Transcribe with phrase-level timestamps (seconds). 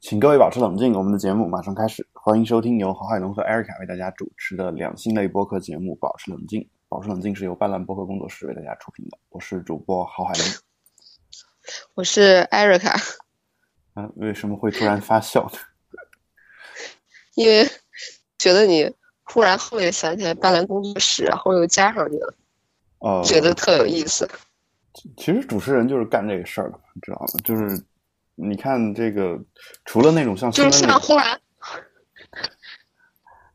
[0.00, 2.06] 请各位保持冷静，我们的节目马上开始。
[2.12, 6.60] 欢迎收听由郝海龙和艾瑞卡为大家主持的两性类播客节目《保持冷静》。
[6.88, 9.18] 保持冷静是由斑斓播客工作室为大家出品的。
[9.30, 10.44] 我是主播郝海龙。
[11.94, 12.96] 我是艾瑞卡。
[13.94, 15.58] 啊，为什么会突然发笑呢？
[17.34, 17.68] 因为
[18.38, 18.88] 觉得你
[19.24, 22.34] 忽然后面想起来斑斓工作室，然后又加上你了，
[23.00, 24.30] 哦，觉得特有意思。
[25.16, 27.26] 其实主持人就是干这个事儿的，你知道吗？
[27.42, 27.84] 就是
[28.40, 29.36] 你看这个，
[29.84, 31.40] 除了那种像新就是像忽然，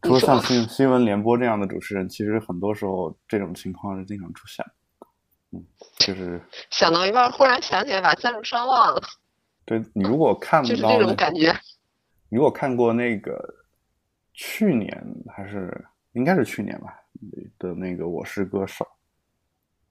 [0.01, 5.07] 除了像新新闻联播这样的主持人，其实很多时候这种情况是经常出现的。
[5.51, 5.65] 嗯，
[5.99, 9.01] 就是 想到一半，忽然想起来把赞助商忘了，
[9.63, 11.57] 对你如果看 就是这种感觉。
[12.27, 13.39] 你如果看过那个
[14.33, 14.91] 去年
[15.33, 16.93] 还是应该是去年吧
[17.57, 18.85] 的那个《我是歌手》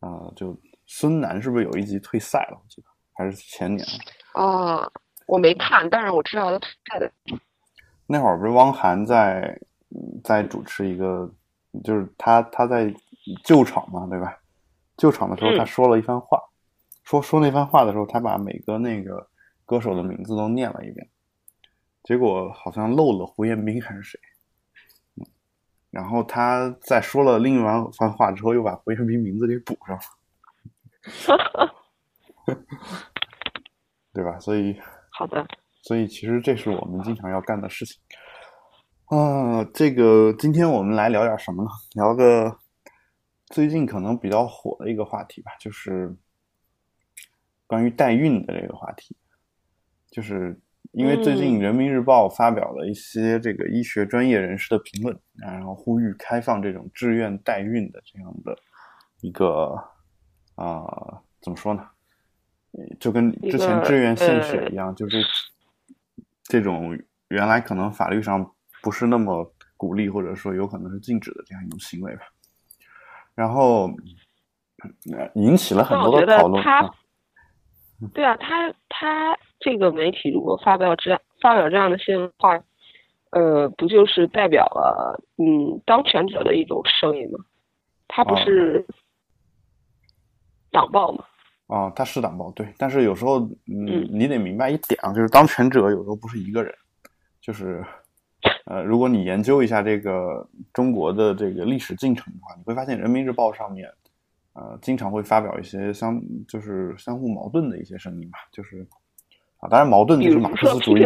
[0.06, 2.60] 啊、就孙楠是不是有一集退赛了？
[2.60, 3.86] 我记得还是前年。
[4.34, 4.92] 哦，
[5.26, 7.10] 我没看，但是我知道他拍的。
[8.06, 9.58] 那会儿不是汪涵在
[9.90, 11.30] 嗯在主持一个，
[11.84, 12.92] 就是他他在
[13.44, 14.38] 救场嘛，对吧？
[14.96, 16.38] 救场的时候，嗯他说了一番话，
[17.04, 19.28] 说说那番话的时候，他把每个那个
[19.64, 21.08] 歌手的名字都念了一遍，
[22.02, 24.20] 结果好像漏了胡彦斌还是谁，
[25.16, 25.24] 嗯，
[25.90, 29.98] 然后他在说了另一番番话之后，又把胡彦斌名字给补上
[31.36, 31.74] 了，
[34.12, 34.38] 对吧？
[34.40, 34.78] 所以
[35.10, 35.46] 好的，
[35.82, 38.00] 所以其实这是我们经常要干的事情。
[39.06, 41.70] 啊，这个今天我们来聊点什么呢？
[41.94, 42.58] 聊个
[43.46, 46.14] 最近可能比较火的一个话题吧，就是
[47.66, 49.16] 关于代孕的这个话题。
[50.10, 50.60] 就是
[50.92, 58.54] 因为最近嗯人民日报发表了一些这个医学专业人士的评论，然后呼吁开放这种志愿代孕的这样的
[59.20, 59.74] 一个
[60.54, 61.86] 啊、怎么说呢？
[62.72, 65.22] 呃就跟之前志愿献血呃一样，就是
[66.44, 66.98] 这种
[67.28, 72.22] 原来可能法律上不是那么鼓励，或者说有可能是禁止的这样一种行为吧。
[73.34, 73.86] 然后
[75.12, 76.62] 呃引起了很多的讨论。
[78.12, 82.58] 对啊，他他这个媒体如果发表这样发表这样的新闻话，
[83.30, 87.38] 呃，不就是代表了嗯当权者的一种声音吗？
[88.08, 88.84] 他不哦是
[90.70, 91.24] 党报吗？
[91.72, 96.74] 啊，他是党报对，但是有时候，嗯嗯，你得明白一点啊，就是当权者有时候不是一个人，
[97.40, 97.82] 就是，
[98.66, 103.88] 呃，如果你研究一下这个中国的这个历史进程的话，你会发现人民日报上面，
[104.52, 108.86] 呃，经常会发表一些相就是相互矛盾的一些声音吧，就是
[109.56, 111.00] 啊，当然矛盾就是马克思主义，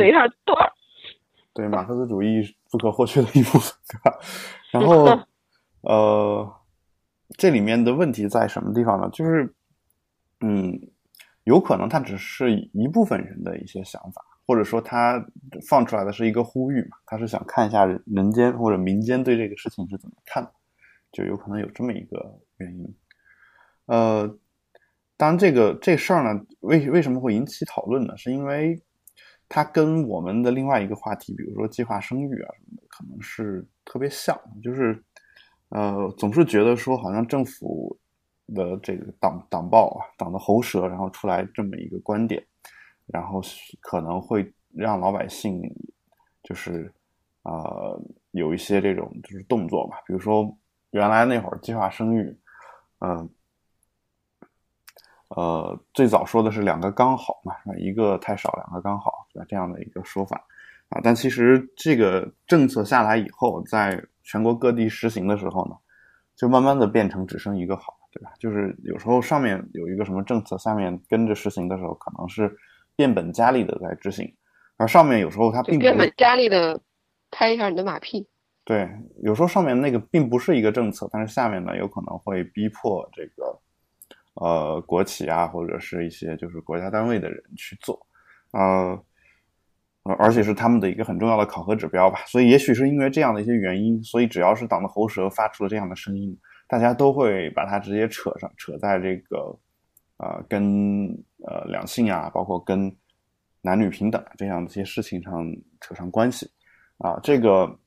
[1.55, 4.19] 对马克思主义不可或缺的一部分，对吧？
[4.73, 5.07] 然后，
[5.83, 6.53] 呃，
[7.39, 9.09] 这里面的问题在什么地方呢？
[9.13, 9.55] 就是，
[10.41, 10.79] 嗯，
[11.45, 15.25] 有可能它只是一部分人的一些想法，或者说他
[15.69, 20.53] 放出来的是一个呼吁嘛，他是想看一下人人间或者民间对这个事情是怎么看的，
[21.13, 22.95] 就有可能有这么一个原因。
[23.87, 24.27] 呃，
[25.17, 28.17] 当然，这个这事儿呢，为为什么会引起讨论呢？
[28.17, 28.83] 是因为
[29.49, 35.03] 它跟我们的另外一个话题，比如说计划生育啊什么的，可能是特别像，就是
[35.69, 37.97] 呃，总是觉得说好像政府
[38.55, 42.45] 的这个党党报啊，党的喉舌，然后出来这么一个观点，
[43.07, 43.41] 然后
[43.81, 45.63] 可能会让老百姓
[46.43, 46.93] 就是
[47.43, 48.01] 呃
[48.33, 50.57] 有一些这种就是动作吧，比如说
[50.91, 52.39] 原来那会儿计划生育，
[53.01, 53.29] 嗯、
[55.29, 60.37] 呃，最早说的是两个刚好嘛，一个太少，两个刚好，这样的一个说法。
[60.89, 61.01] 啊。
[61.03, 65.77] 但其实这个政策下来以后，在全国各地实行的时候呢，
[66.37, 68.33] 就慢慢的变成只剩一个好，对吧？
[68.39, 72.51] 就是有时候上面有一个什么政策，下面跟着实行的时候，可能是
[72.97, 74.35] 变本加厉的在执行，
[74.79, 76.81] 而上面有时候它并不变本加厉的
[77.31, 78.27] 拍一下你的马屁。
[78.65, 78.89] 对，
[79.23, 83.61] 有时候上面那个并不是一个政策，但是下面呢有可能会逼迫这个
[84.37, 88.01] 呃国企啊，或者是一些就是国家单位的人去做，
[88.53, 88.99] 呃，
[90.05, 92.21] 呃而且是他们的一个很重要的考核指标吧。
[92.27, 96.35] 所以也许是因为这样的一些原因，所以只要是党的喉舌发出了这样的声音，
[96.67, 99.59] 大家都会把它直接扯上，扯在这个
[100.19, 101.07] 呃跟
[101.47, 102.95] 呃两性啊，包括跟
[103.63, 105.45] 男女平等啊这样的一些事情上
[105.81, 106.51] 扯上关系
[106.99, 107.79] 啊，这个。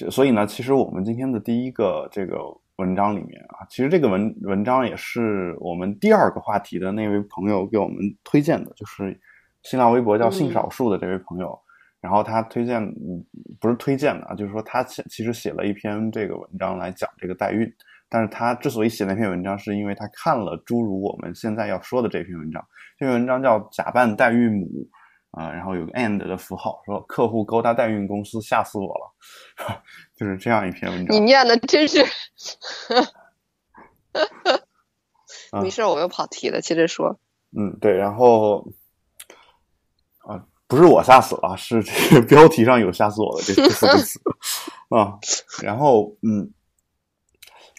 [0.00, 2.38] 这所以呢，其实我们今天的第一个这个
[2.76, 9.20] 文章里面啊，其实这个文文章也是我们第二个话题的那位朋友给我们推荐的，就是
[9.64, 11.60] 新浪微博叫性少数的这位朋友，
[12.00, 13.24] 然后他推荐，嗯，
[13.60, 17.70] 不是推荐的啊，就是说他其其实写了一篇这个文章来讲这个代孕，
[18.08, 22.64] 但是他之所以写那篇文章，是因为他看了诸如我们现在要说的这篇文章，
[22.98, 24.66] 这篇文章叫《假扮代孕母》，
[25.40, 29.14] 啊，然后有个 and 的符号，说客户勾搭代孕公司吓死我了，
[30.16, 31.16] 就是这样一篇文章。
[31.16, 32.04] 你念的真是
[35.62, 37.18] 没事，我又跑题了，接着说。
[37.56, 38.66] 嗯，对，然后
[40.26, 44.20] 啊，不是我吓死了，是这个 标题上有吓死我的这四个词
[44.94, 45.18] 啊。
[45.62, 46.48] 然后嗯，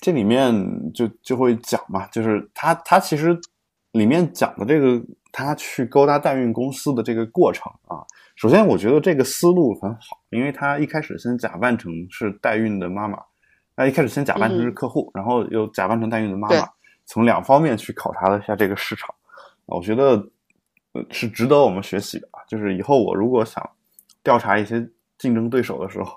[0.02, 3.40] 这里面就就会讲嘛，就是他他其实
[3.92, 5.02] 里面讲的这个
[5.32, 8.04] 他去勾搭代孕公司的这个过程啊。
[8.36, 13.20] 首先，我觉得这个思路很好，因为他一开始先假扮成是代孕的妈妈，
[13.76, 16.68] 那一开始先假扮成是客户，然后又假扮成代孕的妈妈，
[17.06, 19.14] 从两方面去考察了一下这个市场。
[19.66, 20.26] 我觉得，
[20.94, 22.42] 呃，是值得我们学习的啊。
[22.48, 23.68] 就是以后我如果想
[24.24, 26.12] 调查一些竞争对手的时候，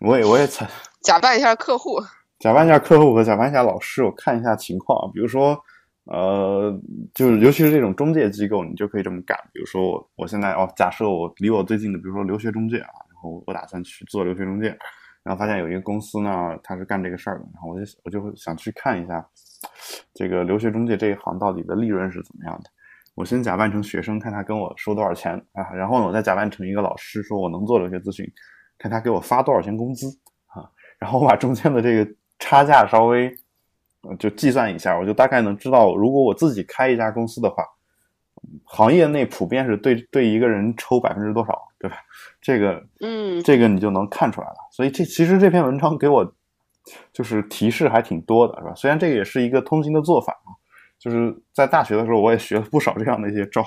[0.00, 0.68] 我也我也采
[1.02, 2.00] 假扮一下客户，
[2.38, 5.10] 假扮一下客户和假扮一下老师，我看一下情况。
[5.12, 5.58] 比如说，
[6.04, 6.78] 呃，
[7.14, 9.38] 就是尤其是这种中介机构，你就可以这么干。
[9.52, 14.68] 比如说，我我现在哦，假设我离我最近的，比如说留学中介啊，然后我打算去做留学中介，
[15.22, 19.26] 然后发现有一个公司呢，他是干这个事儿的，然后我就我就会想去看一下。
[20.14, 22.70] 这个留学中介这一行到底的利润是怎么样的？
[23.14, 28.24] 我先假扮成学生，看他跟我收多少钱啊，然后呢，我再假扮成一个老师，说我能做留学咨询，
[28.78, 30.08] 看他给我发多少钱工资
[30.46, 30.68] 啊，
[30.98, 33.34] 然后我把中间的这个差价稍微
[34.18, 37.64] 就计算一下，我就大概能知道，如果我自己开一家公司的话，
[38.64, 41.96] 行业内普遍是对对一个人抽百分之多少，对吧？
[42.40, 44.56] 这个嗯，这个你就能看出来了。
[44.72, 46.34] 所以这其实这篇文章给我。
[47.14, 48.74] 就是提示还挺多的，是吧？
[48.74, 50.52] 虽然这个也是一个通行的做法啊，
[50.98, 53.62] 就是在大学的时候我也学了不少这样的一些招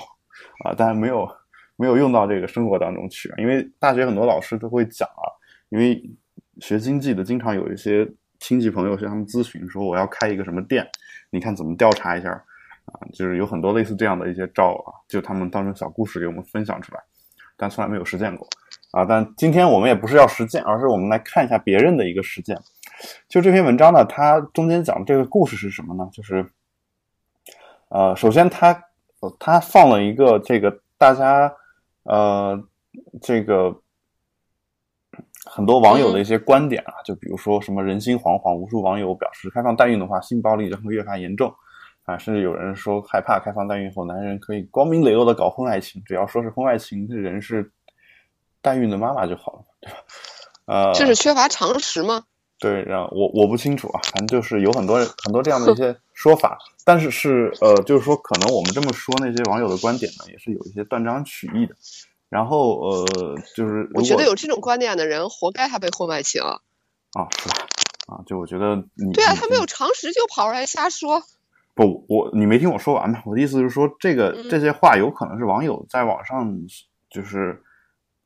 [0.64, 1.28] 啊，但没有
[1.76, 3.32] 没有用到这个生活当中去。
[3.38, 5.26] 因为大学很多老师都会讲啊，
[5.68, 6.02] 因为
[6.60, 8.10] 学经济的经常有一些
[8.40, 10.86] 亲戚朋友向他们咨询说我要开一个什么店，
[11.30, 12.94] 你看怎么调查一下啊？
[13.12, 17.00] 就是有很多类似这样的一些招啊，就他们当成小故事给我们分享出来，
[17.56, 18.48] 但从来没有实践过
[18.92, 19.04] 啊。
[19.04, 22.56] 但今天我们也不是要实践，而是我们来看一下别人的一个实践。
[23.28, 26.08] 就这篇文章呢，它中间讲的这个故事是什么呢？
[26.12, 26.44] 就是，
[27.88, 28.84] 呃，首先他
[29.38, 31.52] 他放了一个这个大家
[32.04, 32.62] 呃
[33.20, 33.74] 这个
[35.46, 41.52] 很多网友的一些观点啊，就比如说什么人心惶惶，无数网友表示开放代孕的话，性暴力将会越发严重
[42.04, 47.70] 啊，甚至有人说害怕开放代孕后，男人可以光明磊落的搞婚外情，只要说是婚外情的人是
[48.60, 49.98] 代孕的妈妈就好了，对吧？
[50.66, 52.24] 呃，这是缺乏常识吗？
[52.60, 61.76] 对，然后我我不清楚啊，反正就是有很多很多这样的一些说法，但是是呃，就是说可能我们这么说，那些网友的观点呢，也是有一些断章取义的。
[62.28, 67.54] 然后呃，就是我觉得有这种观点的人，活该他被婚外情啊，是吧？
[68.08, 71.22] 啊，就我觉得你对啊，他没有常识就跑出来瞎说。
[71.76, 73.22] 不，我你没听我说完吗？
[73.24, 76.52] 我的意思是说，这个这些话有可能是网友在网上
[77.08, 77.62] 就是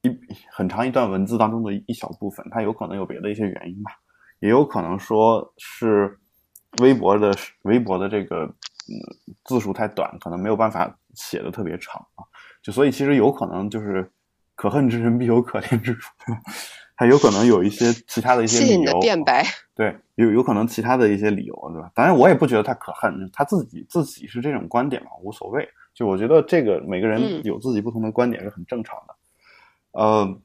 [0.00, 0.08] 一
[0.50, 3.92] 很长一段文字当中的一小部分，他有可能有别的一些原因吧。
[4.40, 6.18] 也有可能说是
[6.80, 8.94] 微博的微博的这个嗯
[9.44, 12.24] 字数太短，可能没有办法写的特别长啊。
[12.62, 14.10] 就所以其实有可能就是
[14.54, 16.10] 可恨之人必有可怜之处，
[16.94, 18.68] 还有可能有一些其他的一些理由。
[18.68, 19.44] 谢谢你的辩白。
[19.74, 21.90] 对，有有可能其他的一些理由，对吧？
[21.94, 25.68] 当然我也不觉得他可恨，他自己自己是这种观点嘛，无所谓。
[25.94, 29.14] 就我觉得这个每个人有自己不同的观点是很正常的。
[29.92, 30.38] 呃，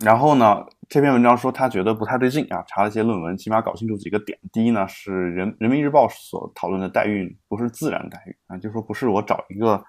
[0.00, 0.64] 然后呢？
[0.88, 4.38] 这篇文章说他觉得不太对劲啊，查了一些论文，起码搞清楚几个点。
[4.52, 9.82] 第一呢，是人人民日报所讨论的代孕不是自然代孕啊，就说不是我找一个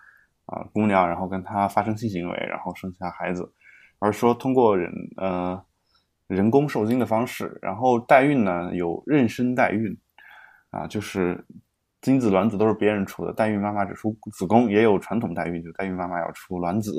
[0.46, 3.52] 啊姑娘，然后跟她发生性行为，然后生下孩子，
[4.00, 5.62] 而是说通过人呃
[6.28, 9.98] 人工受精的方式，然后代孕呢有妊娠代孕
[10.70, 11.46] 啊，就是
[12.00, 16.94] 精子卵子都是别人出的，代孕妈妈只出子宫，也有传统代孕，就代孕妈妈要出卵子，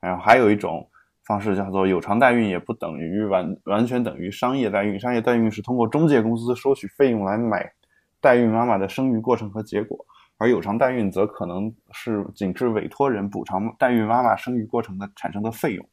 [0.00, 0.86] 然后还有一种。
[1.28, 4.98] 方式叫做有偿代孕，也不等于完完全等于商业代孕。
[4.98, 7.70] 商业代孕是通过中介公司收取费用来买
[8.18, 9.98] 代孕妈妈的生育过程和结果，
[10.38, 15.86] 而有偿代孕则可能是仅是委托人补偿代孕妈妈生育过程的产生的费用，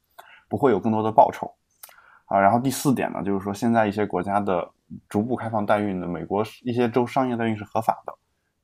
[0.47, 1.53] 不会有更多的报酬。
[2.27, 4.71] 啊，然后第四点呢，就是说现在一些国家的
[5.09, 8.13] 逐步开放代孕的，美国一些州商业代孕是合法的。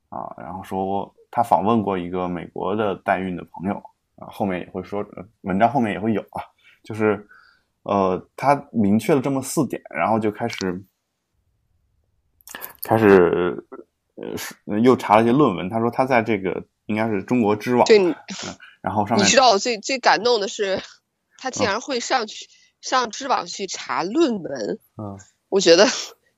[0.07, 3.75] 啊，然后说他访问过一个美国的代孕的朋友，
[4.15, 5.05] 啊，后面也会说，
[5.41, 6.41] 文章后面也会有啊。
[6.83, 7.27] 就是，
[7.83, 10.83] 呃，他明确了这么四点，然后就开始，
[12.83, 13.63] 开始，
[14.65, 15.69] 呃，又查了一些论文。
[15.69, 17.97] 他说他在这个应该是中国知网，对，
[18.81, 20.81] 然后上面你知道我最最感动的是，
[21.38, 22.47] 他竟然会上去
[22.81, 24.79] 上知网去查论文。
[24.97, 25.19] 嗯，
[25.50, 25.85] 我觉得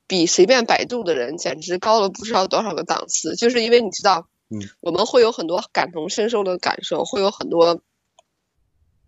[0.07, 3.35] 比随便百度的人简直高了不知道多少个档次。
[3.37, 7.81] 就是因为你知道，嗯，我们会有很多感同身受的感受，会有很多。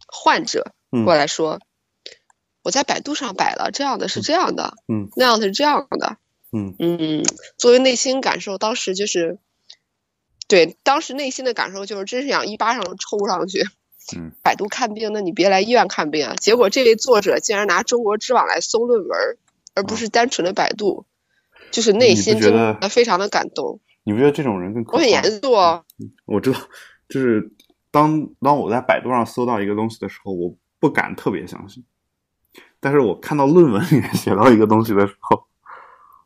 [0.08, 1.60] 患者过来说，
[2.64, 6.18] 我在百度上摆了这样的是这样的，嗯，那样的是这样的，
[6.54, 7.24] 嗯嗯，
[7.58, 9.40] 作为内心感受，当时就是，
[10.48, 13.66] 对，当时内心的感受就是真是想一巴掌抽上去。
[14.16, 16.36] 嗯，百度看病，那你别来医院看病啊！
[16.36, 19.38] 结果这位作者竟然拿中国知网来搜论文，
[19.74, 21.08] 而不是单纯的百度，
[21.72, 23.80] 就是内心觉得非常的感动。
[24.04, 25.84] 你不觉得这种人更可我很严肃哦。
[26.28, 26.60] 我知道，
[27.10, 27.52] 就是
[27.90, 31.84] 当当我在百度上搜到一个东西的时候，我不敢特别相信，
[32.80, 35.44] 但是我看到论文里面写到一个东西的时候，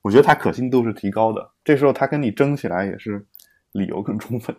[0.01, 1.49] 我觉得它可信度是提高的。
[1.63, 3.25] 这时候他跟你争起来也是
[3.71, 4.53] 理由更充分。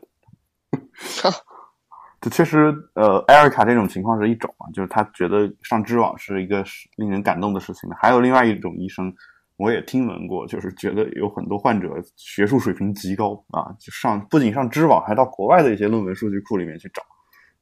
[2.19, 6.65] 这确实，呃，艾瑞卡这种情况是一种啊，就是他觉得上知网是一个
[6.97, 7.91] 令人感动的事情。
[7.91, 9.15] 还有另外一种医生，
[9.59, 17.03] 我也听闻过，就是觉得有很多患者学术水平极高啊，就上不仅上知网，还到国外的一些论文数据库里面去找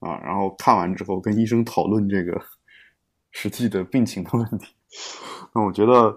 [0.01, 2.41] 啊，然后看完之后跟医生讨论这个
[3.33, 4.75] 实际的病情的问题。
[5.55, 6.15] 那我觉得，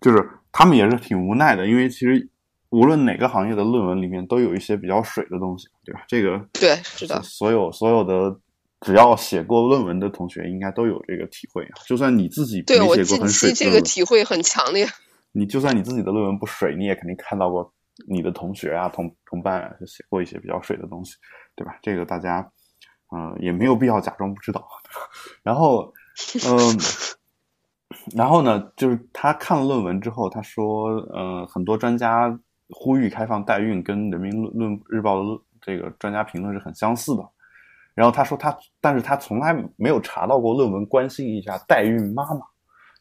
[0.00, 2.28] 就是他们也是挺无奈的，因为其实。
[2.70, 6.02] 无论哪个行业的论文里面都有一些比较水的东西，对吧？
[6.08, 7.22] 这个对，是的。
[7.22, 8.36] 所有所有的
[8.80, 11.70] 只要写过论文的同学，应该都有这个体会啊。
[11.86, 14.84] 就算你自己没写过很水，这个体会很强烈。
[15.30, 17.72] 你就算你自己的论文不水，你也肯定看到过
[18.08, 21.14] 你的同学啊、同同伴啊，就写过一些比较水的东西，
[21.54, 21.78] 对吧？
[21.80, 22.46] 这个大家
[23.10, 24.66] 嗯也没有必要假装不知道。
[25.42, 25.92] 然后
[26.48, 26.78] 嗯，
[28.14, 32.38] 然后呢，就是他看了论文之后，他说，嗯，很多专家。
[32.70, 37.24] 呼吁开放代孕跟人民论论日报的这个专家评论是很相似的，
[37.94, 42.40] 然后他说他，但是他从来没有查到过论文关心一下代孕妈妈，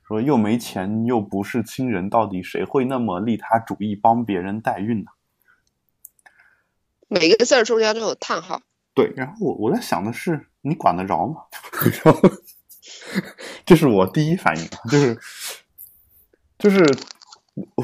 [0.08, 5.10] 说又没钱又不是亲人，到底谁会那么利他主义帮别人代孕呢？
[7.08, 8.62] 每个字儿中间都有叹号。
[8.96, 11.42] 对，然后我我在想的是，你管得着吗？
[13.64, 15.16] 这是我第一反应，就是
[16.58, 16.84] 就是。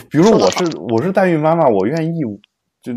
[0.09, 2.19] 比如说我是我是代孕妈妈，我愿意
[2.81, 2.91] 就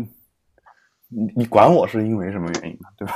[1.07, 2.89] 你你管我是因为什么原因呢？
[2.97, 3.13] 对吧？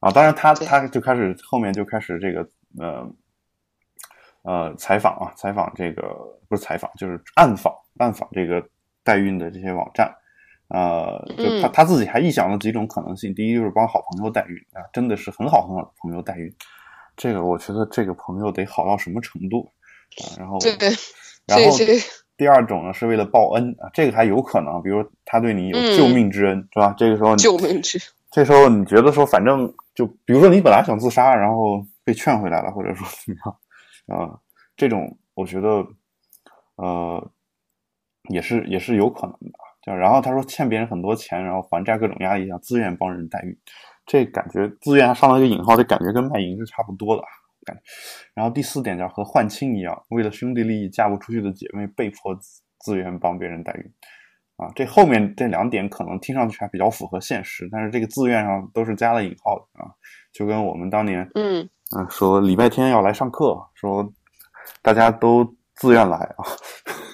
[0.00, 2.48] 啊，当然他他就开始后面就开始这个
[2.78, 3.14] 呃
[4.44, 6.02] 呃采访啊，采访这个
[6.48, 8.66] 不是采访就是暗访暗访这个
[9.04, 10.10] 代孕的这些网站
[10.68, 13.34] 啊，就他他自己还臆想了几种可能性。
[13.34, 16.52] 第一就是帮好朋友代孕啊，真的是很好很好的朋友代孕，
[17.16, 19.70] 这个我觉得这个朋友得好到什么程度
[20.22, 20.34] 啊？
[20.38, 20.90] 然后对对。
[21.46, 21.76] 然后
[22.36, 26.92] 第二种呢，是为了报恩啊，这个还有可能，比如他对你有救命之恩，是吧？
[26.98, 27.98] 这个时候救命之，
[28.32, 33.36] 这时候你觉得说，反正就比如说你本来想自杀，然后被劝回来了，或者说怎么
[34.08, 34.38] 样啊？
[34.76, 35.86] 这种我觉得
[36.74, 37.30] 呃
[38.28, 39.58] 也是也是有可能的。
[39.86, 43.56] 就然后他说欠别人很多钱，然后还债各种压力下自愿帮人代孕，
[44.04, 47.22] 这感觉自愿上了一个引号，这感觉跟卖淫是差不多的
[47.64, 47.82] 感觉。
[48.34, 52.36] 然后第四点叫和换亲一样，为了兄弟利益嫁不出去的姐妹被迫
[52.80, 53.84] 自愿帮别人代孕，
[54.56, 59.88] 啊，这后面这两点可能听上去还比较符合现实，但是这个自愿上都是加了引号的啊，
[60.32, 61.68] 就跟我们当年嗯。
[61.96, 64.12] 嗯说礼拜天要来上课，说
[64.82, 65.44] 大家都
[65.76, 66.42] 自愿来啊，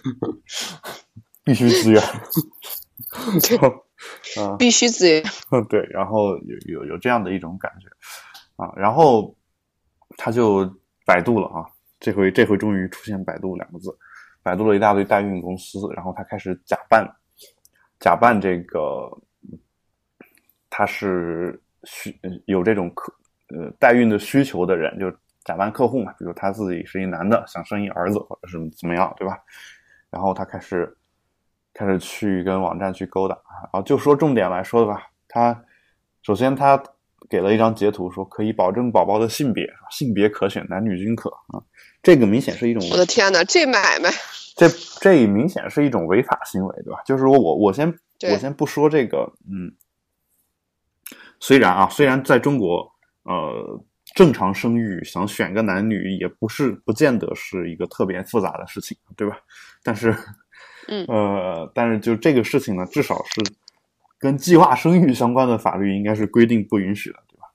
[1.44, 2.02] 必须资源，
[4.42, 5.22] 啊，必须资源，
[5.68, 7.88] 对，然后有有有这样的一种感觉
[8.62, 9.34] 啊，然后。
[10.18, 10.70] 他就
[11.06, 11.64] 百度了啊，
[11.98, 13.88] 这回这回终于出现“百度”两个字，
[14.42, 17.10] 百度了一大堆代孕公司，然后他开始假扮，
[17.98, 19.10] 假扮这个
[20.68, 23.10] 他是需有这种客
[23.48, 25.10] 呃代孕的需求的人，就
[25.44, 29.38] 假扮客户嘛，比如他自己是一男的，想生一儿子或者是怎么样，对吧？
[30.10, 30.94] 然后他开始
[31.74, 35.64] 开始去跟网站去勾搭，然后就说重点来说的吧，他
[36.22, 36.82] 首先他。
[37.30, 41.62] 给了一张截图，说可以保证宝宝的性别，性别可选，男女均可啊。
[42.02, 44.10] 这个明显是一种，我的天哪，这买卖，
[44.54, 44.68] 这
[45.00, 47.00] 这明显是一种违法行为，对吧？
[47.06, 47.88] 就是说我我先
[48.30, 49.72] 我先不说这个，嗯，
[51.40, 53.82] 虽然啊，虽然在中国，呃，
[54.14, 59.38] 正常生育想选个男女也不是不见得是一个特别复杂的事情，对吧？
[59.82, 60.14] 但是，
[60.88, 63.54] 嗯，呃，但是就这个事情呢，至少是。
[64.18, 67.46] 跟计划生育相关的法律应该是规定不允许的，对吧？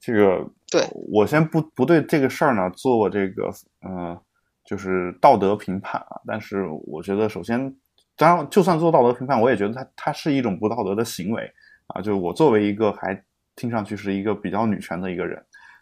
[0.00, 3.50] 这个对我先不不对这个事儿呢做这个
[3.82, 4.18] 呃，
[4.64, 6.18] 就是道德评判啊。
[6.26, 7.76] 但是我觉得，首先，
[8.16, 11.52] 当然就算做道德评判，我也觉得它它是一种不道德的行为
[11.88, 12.00] 啊。
[12.00, 13.22] 就是我作为一个还
[13.54, 15.36] 听上去是一个比较女权的一个人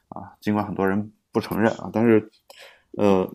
[0.08, 2.28] 啊，尽管很多人不承认啊，但是
[2.98, 3.32] 呃。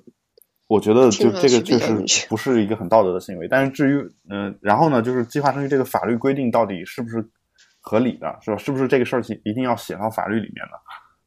[0.67, 7.25] 我觉得就这个确实不是一个很道德的行为，但是至于嗯，然后呢，就是计划生育这个法律规定到底是不是
[7.79, 8.57] 合理的，是吧？
[8.57, 10.73] 是不是这个事儿一定要写到法律里面的？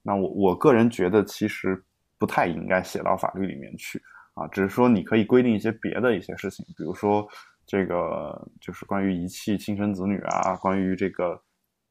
[0.02, 1.82] 那我我个人觉得其实
[2.18, 4.00] 不太应该写到法律里面去
[4.34, 7.26] 啊，只是说你可以规定一些别的一些事情，比如说
[7.66, 11.40] 这个就是关于遗弃亲生子女啊，关于这个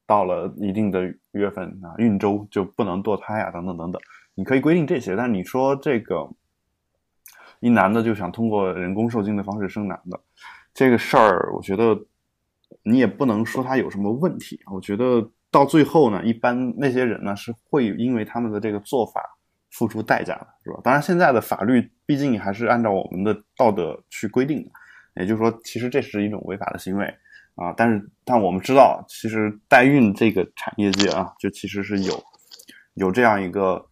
[0.05, 1.01] 到了一定的
[1.31, 3.99] 月份啊，孕周就不能堕胎啊，等等等等，
[4.35, 5.15] 你可以规定这些。
[5.15, 6.29] 但你说这个
[7.59, 10.19] 一男的就想通过人工受精的方式生男的
[10.73, 11.99] 这个事儿，我觉得
[12.83, 14.59] 你也不能说他有什么问题。
[14.71, 15.29] 我觉得。
[15.51, 19.19] 到最后呢，一般那些人呢是会因为他们的这个做法
[19.71, 20.79] 付出代价的，是吧？
[20.83, 24.69] 当然，现在的法律毕竟还是按照我们的道德去规定的，
[25.15, 27.11] 也就是说，其实这是一种违法的行为
[27.55, 27.73] 啊。
[27.75, 32.23] 但是，但我们知道，其实代孕这个产业界啊，就其实是有
[32.93, 33.83] 有这样一个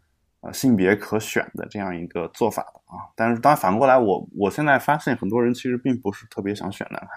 [0.47, 3.11] 呃性别可选的这样一个做法的啊。
[3.15, 7.09] 但是，当然反过来，我我现在发现很多人其实并不是特别想选男孩，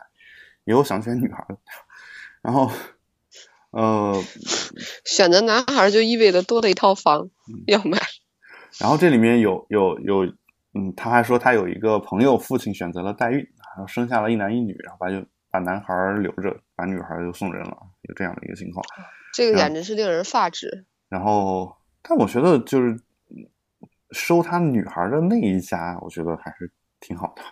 [0.65, 1.57] 也有想选女孩的，
[2.43, 2.71] 然后。
[3.73, 4.21] 呃，
[5.05, 7.31] 选择男孩就意味着多了一套房
[7.69, 8.01] 要买。
[8.81, 10.25] 然后这里面有有有，
[10.75, 18.85] 嗯，他还说他有一个朋友父亲选择了代孕，然后生下了一男一女，然后把就把男孩留着，把女孩就送人了，有这样的一个情况。
[19.33, 20.85] 这个简直是令人发指。
[21.09, 23.01] 然后，但我觉得就是
[24.13, 27.43] 收他女孩的那一家，我觉得还是挺好的。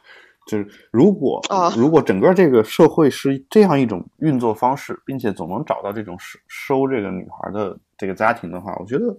[0.47, 1.43] 就是如果
[1.77, 9.17] 如果整个这个社会是这样一种运作方式，并且总能找到这种收收这个女孩的这个家庭的话，我觉得，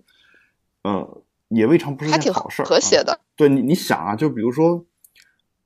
[0.82, 2.64] 呃，也未尝不是件好事。
[2.64, 4.84] 和谐的，对你你想啊，就比如说，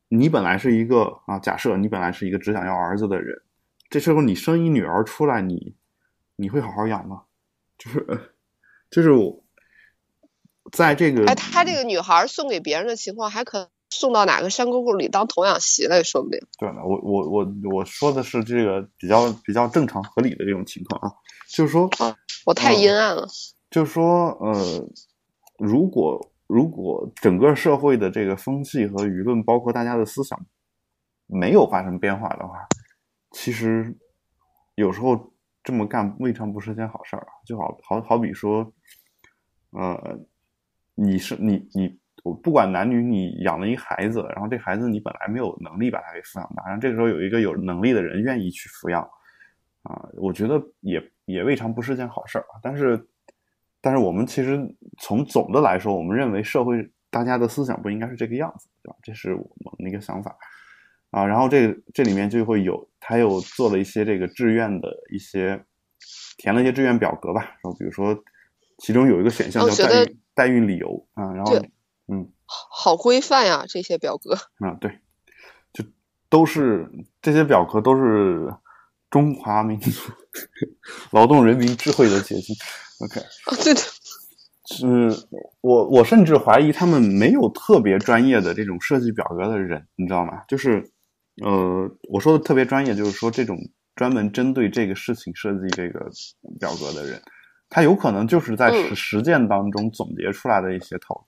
[0.10, 3.42] 你本来是一个啊，假设你本来是一个只想要儿子的人，
[3.90, 5.76] 这时候你生一女儿出来，你
[6.36, 7.22] 你会好好养吗？
[7.78, 8.06] 就是
[8.92, 9.43] 就是我
[10.74, 13.70] 在这个哎，她这个女孩送给别人的情况还可。
[13.96, 16.40] 送到哪个山沟沟里当童养媳了也说不定。
[16.58, 21.14] 对了，我我我我说的是这个比较比较正常合理的这种情况啊，
[21.48, 21.88] 就是说，
[22.44, 23.28] 我太阴暗了。
[23.70, 24.90] 就是说，呃，
[25.60, 30.44] 如果如果整个社会的这个风气和舆论，包括大家的思想
[31.28, 32.68] 没有发生变化的话，
[33.30, 33.96] 其实
[34.74, 37.30] 有时候这么干未尝不是件好事儿啊。
[37.46, 38.74] 就好好好比说，
[39.70, 40.20] 呃，
[40.96, 42.00] 你是你你。
[42.24, 49.02] 我不管男女，你养了一孩子，然后这孩子你本来没有能力把他给抚养大，然后这个时候有一个有能力的人愿意去抚养，
[49.82, 52.56] 啊，我觉得也也未尝不是件好事儿啊。
[52.64, 53.06] 但是，
[53.82, 54.58] 但是我们其实
[55.00, 58.96] 从总的来说，我们认为社会大家的思想不应该是这个样子，对吧？
[59.04, 60.34] 这是我们的一个想法
[61.10, 61.26] 啊。
[61.26, 65.62] 然后这这里面就会有他又做了一些这个志愿的一些
[66.38, 68.18] 填了一些志愿表格吧，然后比如说
[68.78, 71.56] 其中有一个选项叫代孕代孕理由啊，然后。
[72.10, 74.34] 嗯，好规范呀，这些表格。
[74.60, 75.00] 啊，对，
[75.72, 75.86] 就
[76.28, 76.92] 都是
[77.22, 78.54] 这些表格都是
[79.10, 79.90] 中华民族
[81.12, 82.54] 劳动人民智慧的结晶。
[83.00, 83.22] OK，
[83.64, 83.80] 对的，
[84.66, 85.28] 是
[85.62, 90.44] 我我甚至怀疑他们没有特别专业的这种设计表格的人，你知道吗？
[90.50, 90.92] 就是
[91.42, 93.58] 呃，我说的特别专业，就是说这种
[93.96, 96.12] 专门针对这个事情设计这个
[96.60, 97.22] 表格的人，
[97.74, 101.26] 他有可能就是在实实践当中总结出来的一些套路。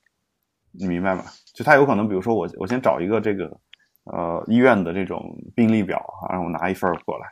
[0.72, 1.24] 你明白吗？
[1.56, 3.46] 就他有可能，比如说我我先找一个这个
[4.04, 7.26] 呃医院的这种病历表啊，让我拿一份过来，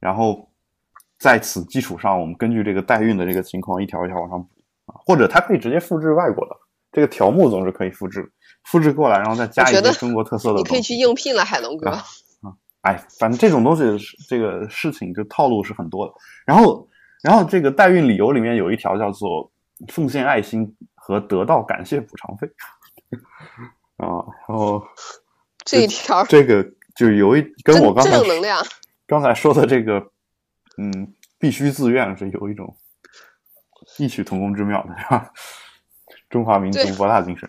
[0.00, 0.50] 然后
[1.16, 4.48] 在此基础上，我们根据这个代孕的这个情况一条一条往上补
[4.86, 6.56] 啊，或者他可以直接复制外国的
[6.90, 8.32] 这个条目，总是可以复制
[8.64, 10.56] 复制过来，然后再加一些中国特色的。
[10.56, 11.90] 你可以去应聘了，海龙哥。
[11.90, 12.02] 啊，
[12.80, 13.82] 哎，反正这种东西
[14.26, 16.14] 这个事情就套路是很多的。
[16.46, 16.88] 然后，
[17.22, 19.50] 然后这个代孕理由里面有一条叫做
[19.88, 20.76] 奉献爱心。
[21.02, 22.46] 和得到感谢补偿费
[23.96, 24.86] 啊，然后
[25.64, 26.62] 这一条这个
[26.94, 28.62] 就有一跟我刚才正能量
[29.08, 29.98] 刚才说的这个
[30.76, 32.76] 嗯，必须自愿是有一种
[33.98, 35.32] 异曲同工之妙的，是吧？
[36.28, 37.48] 中华民族博大精神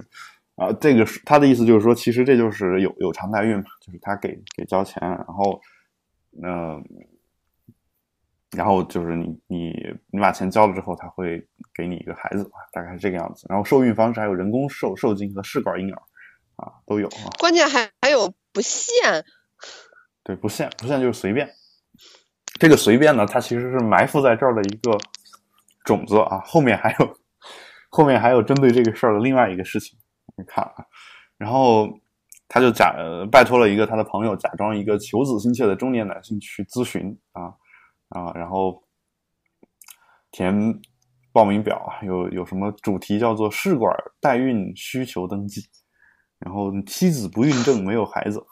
[0.56, 5.62] 啊，这个是他的意思，就是说，其实这就是有有偿代孕嘛，就是他给给交钱，然后
[6.42, 6.84] 嗯。
[8.56, 9.74] 然后就是你你
[10.12, 11.42] 你把钱交了之后，他会
[11.74, 13.46] 给你一个孩子，大概是这个样子。
[13.48, 16.02] 然后受孕方式还有人工受受精和试管婴儿，
[16.58, 17.32] 啊，都有啊。
[17.40, 19.24] 关键还还有不限，
[20.24, 21.50] 对，不限不限就是随便。
[22.60, 24.98] 这个随便呢，它其实是埋伏在这儿的一个
[25.86, 26.42] 种子啊。
[26.46, 27.18] 后面还有
[27.90, 29.98] 后面还有针对这个事儿的另外一个事情，
[30.36, 30.86] 你看啊。
[31.38, 31.88] 然后
[32.50, 32.94] 他就假
[33.32, 37.54] 拜托了一个他的朋友，假装一个求子心切的中年男性去咨询啊。
[38.12, 38.84] 啊，然后
[40.32, 40.80] 填
[41.34, 45.62] 报名表，有有什么主题叫做试管代孕需求登记，
[46.40, 48.46] 然后妻子不孕症没有孩子，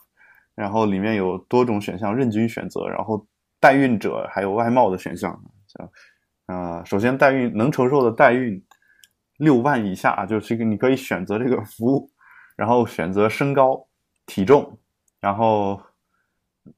[0.55, 3.27] 然后里面有多种选项任君选择，然后
[3.59, 5.89] 代孕者还有外貌的选项，像
[6.45, 8.63] 啊，首先代孕能承受的代孕
[9.37, 12.09] 六万以下，就是个你可以选择这个服务，
[12.55, 13.87] 然后选择身高、
[14.25, 14.79] 体重，
[15.19, 15.81] 然后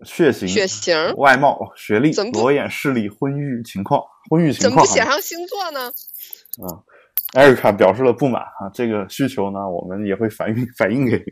[0.03, 4.81] 血型、血型、外貌、学历裸眼视力、婚育情况、婚育情况怎么。
[4.81, 5.87] 不写上星座呢？
[5.87, 6.83] 啊，
[7.33, 11.23] 艾瑞卡表示了不满啊，这个需求呢，我们也会反映反映给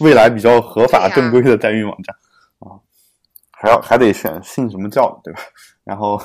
[0.00, 2.14] 未来比较合法正规的代孕网站
[2.58, 2.76] 啊，
[3.50, 5.40] 还要还得选信什么教的，对吧？
[5.84, 6.20] 然后，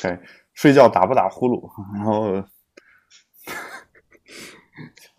[0.00, 0.18] 对，
[0.54, 2.42] 睡觉打不打呼噜，然后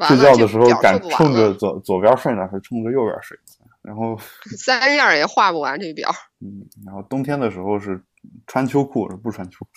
[0.08, 3.38] 睡觉的时候敢冲着了，左左边睡呢，还是冲着右边睡？
[3.84, 4.18] 然后，
[4.58, 6.10] 三样也画不完这表。
[6.40, 8.02] 嗯，然后冬天的时候是
[8.48, 9.68] 穿秋裤，是不穿秋裤。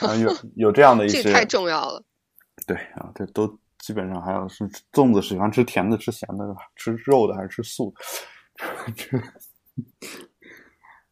[0.06, 2.04] 啊，有有这样的一些这太重要了。
[2.66, 6.60] 对啊，这都基本上还有是粽子喜欢吃甜的，吃咸的，是吧？
[6.76, 7.92] 吃肉的还是吃素
[8.86, 8.92] 的？
[8.92, 9.20] 吃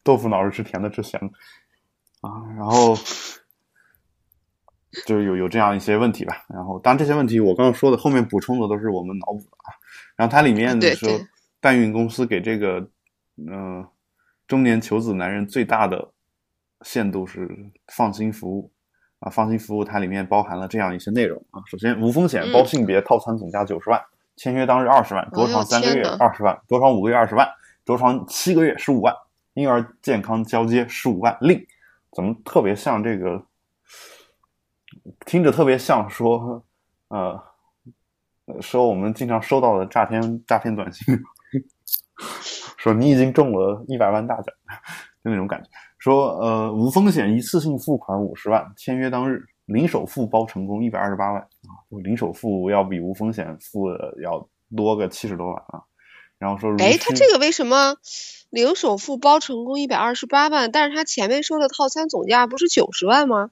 [0.03, 1.27] 豆腐脑是吃甜的，吃咸的
[2.21, 2.29] 啊。
[2.55, 2.95] 然后
[5.07, 6.45] 就是有有这样一些问题吧。
[6.47, 9.73] 然后，当然这些问题我刚刚说的后面补充的都是我们脑补的啊。
[10.19, 11.27] 然后它里面说对对，
[11.61, 12.85] 代孕公司给这个
[13.37, 13.47] 嗯、
[13.79, 13.89] 呃
[14.45, 16.11] 中年求子男人最大的
[16.81, 17.47] 限度是
[17.87, 18.69] 放心服务。
[19.19, 21.61] 啊，放心服务它里面包含了这样一些内容啊。
[21.67, 24.01] 首先，无风险嗯包性别套餐总价九十万，
[24.35, 27.45] 签约当日二十万，着床三个月二十万，着床五个月二十万，
[27.85, 29.13] 着床七个月十五万，
[29.55, 31.65] 婴儿健康交接十五万另。
[32.13, 33.43] 怎么特别像这个？
[35.25, 36.63] 听着特别像说，
[37.09, 37.43] 呃，
[38.61, 41.05] 说我们经常收到的诈骗诈骗短信，
[42.77, 44.45] 说你已经中了一百万大奖，
[45.23, 45.69] 就那种感觉。
[45.97, 55.83] 说呃无风险一次性付款五十万，签约当日零首付包成功一百二十八万啊，就零首付要比无风险付的要多个七十多万啊。
[56.37, 57.97] 然后说如哎，他这个为什么
[58.49, 63.51] 零首付包成功一百二十八万，但是他前面说的套餐总价不是九十万吗？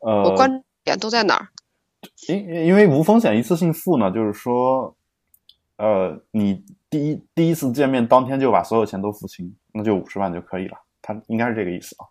[0.00, 1.48] 呃我关注点都在哪儿？
[2.28, 4.96] 因因为无风险一次性付呢，就是说，
[5.78, 10.76] 呃，你第一第一次见面当天就把所有钱都付清，那就五十万就可以了。
[11.02, 12.06] 他应该是这个意思啊。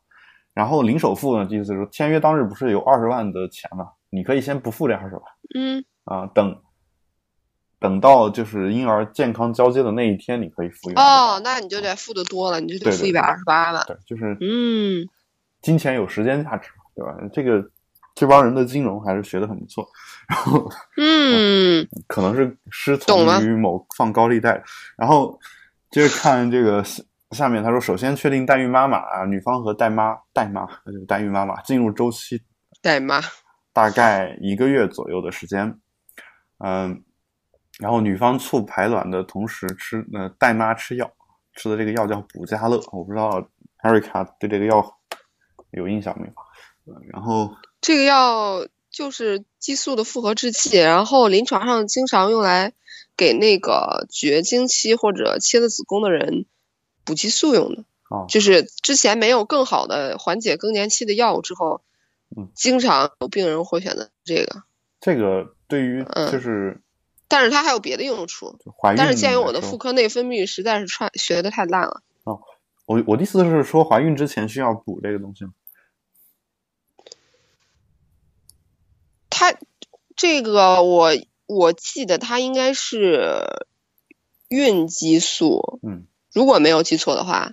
[0.53, 3.89] 然后零首付呢，意思是说签约当日不是有二十万的钱吗？
[4.09, 6.61] 你可以先不付这二十万嗯，啊，等
[7.79, 13.83] 等到就是婴儿健康交接的那一天，你可以付一万哦，那你就得付的多了，你就得付一百二十八万。
[13.85, 15.05] 对，就是嗯，
[15.61, 17.17] 金钱有时间价值，对吧？
[17.33, 17.69] 这个
[18.15, 19.85] 这帮人的金融还是学的很不错。
[20.27, 24.63] 然后嗯， 可能是师从于某放高利贷。
[24.97, 25.39] 然后
[25.91, 32.41] 接着看这个下下面，他说，首先确定代孕妈妈啊，女方和代妈代妈呃就是代孕妈妈进入周期
[32.81, 33.19] 代妈，
[33.73, 35.79] 大概一个月左右的时间，
[36.59, 37.03] 嗯，
[37.79, 41.11] 然后女方促排卵的同时吃呃代妈吃药，
[41.53, 43.45] 吃的这个药叫补佳乐，我不知道
[43.81, 44.97] 艾瑞卡对这个药
[45.71, 46.93] 有印象没有？
[46.93, 47.51] 呃然后
[47.85, 52.73] 这个药就是激素的复合制剂，然后临床上经常用来
[53.15, 56.47] 给那个绝经期或者切了子宫的人
[57.03, 57.83] 补激素用的。
[58.09, 61.81] 哦就是之前没有更好的缓解更年期的药物之后，
[62.35, 64.63] 嗯经常有病人会选择这个，
[64.99, 66.81] 这个对于嗯就是
[67.27, 68.57] 但是它还有别的用处。
[68.81, 72.41] 怀孕，但是鉴于我的妇科内分泌实在是串学的太烂了，哦
[72.87, 75.51] 我我的意思是说，怀孕之前需要补这个东西吗？
[79.37, 79.53] 它
[80.15, 81.11] 这个我
[81.45, 83.43] 我记得它应该是
[84.47, 87.51] 孕激素，嗯，如果没有记错的话。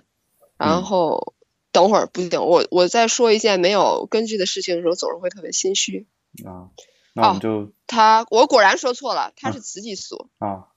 [0.55, 1.33] 然后、
[1.73, 6.07] 等会儿不行，我我再说一件没有根据的事情的时候，总是会特别心虚。
[6.45, 6.71] 啊，
[7.13, 10.29] 那我们就、它我果然说错了，它是雌激素。
[10.37, 10.67] 啊，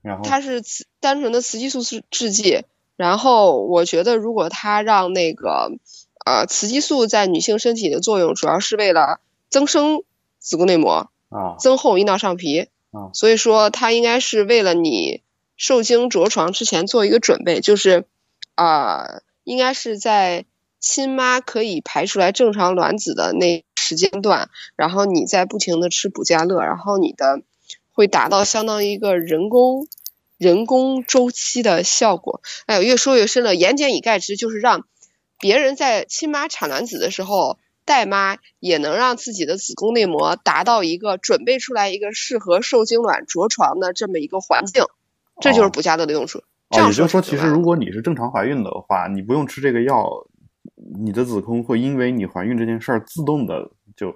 [0.00, 2.64] 然后它是雌单纯的雌激素是制剂，
[2.96, 5.72] 然后我觉得如果它让那个
[6.24, 10.02] 呃雌激素在女性身体的作用，主要是为了增生
[10.38, 15.22] 子宫内膜、啊增厚阴道上皮，啊所以说它应该是为了你
[15.56, 18.04] 受精着床之前做一个准备，就是
[18.54, 20.44] 啊、呃应该是在
[20.80, 27.42] 亲妈可以排出来正常卵子的那时间段，然后你再不停的吃补佳乐，然后你的
[27.92, 29.86] 会达到相当于一个人工
[30.36, 32.42] 人工周期的效果。
[32.66, 33.54] 哎呦，越说越深了。
[33.54, 34.84] 言简以概之，就是让
[35.38, 44.84] 别人在亲妈产卵子的时候，代妈也能让自己的子宫内膜达到一个准备出来一个适合受精卵着床的这么一个环境，
[45.40, 46.42] 这就是哦补佳乐的用处。
[46.68, 50.04] 这哦，也就是说，其实如果你是正常怀孕的话，你不用吃这个药，
[51.00, 54.12] 你的子宫会因为你怀孕这件事儿自动的就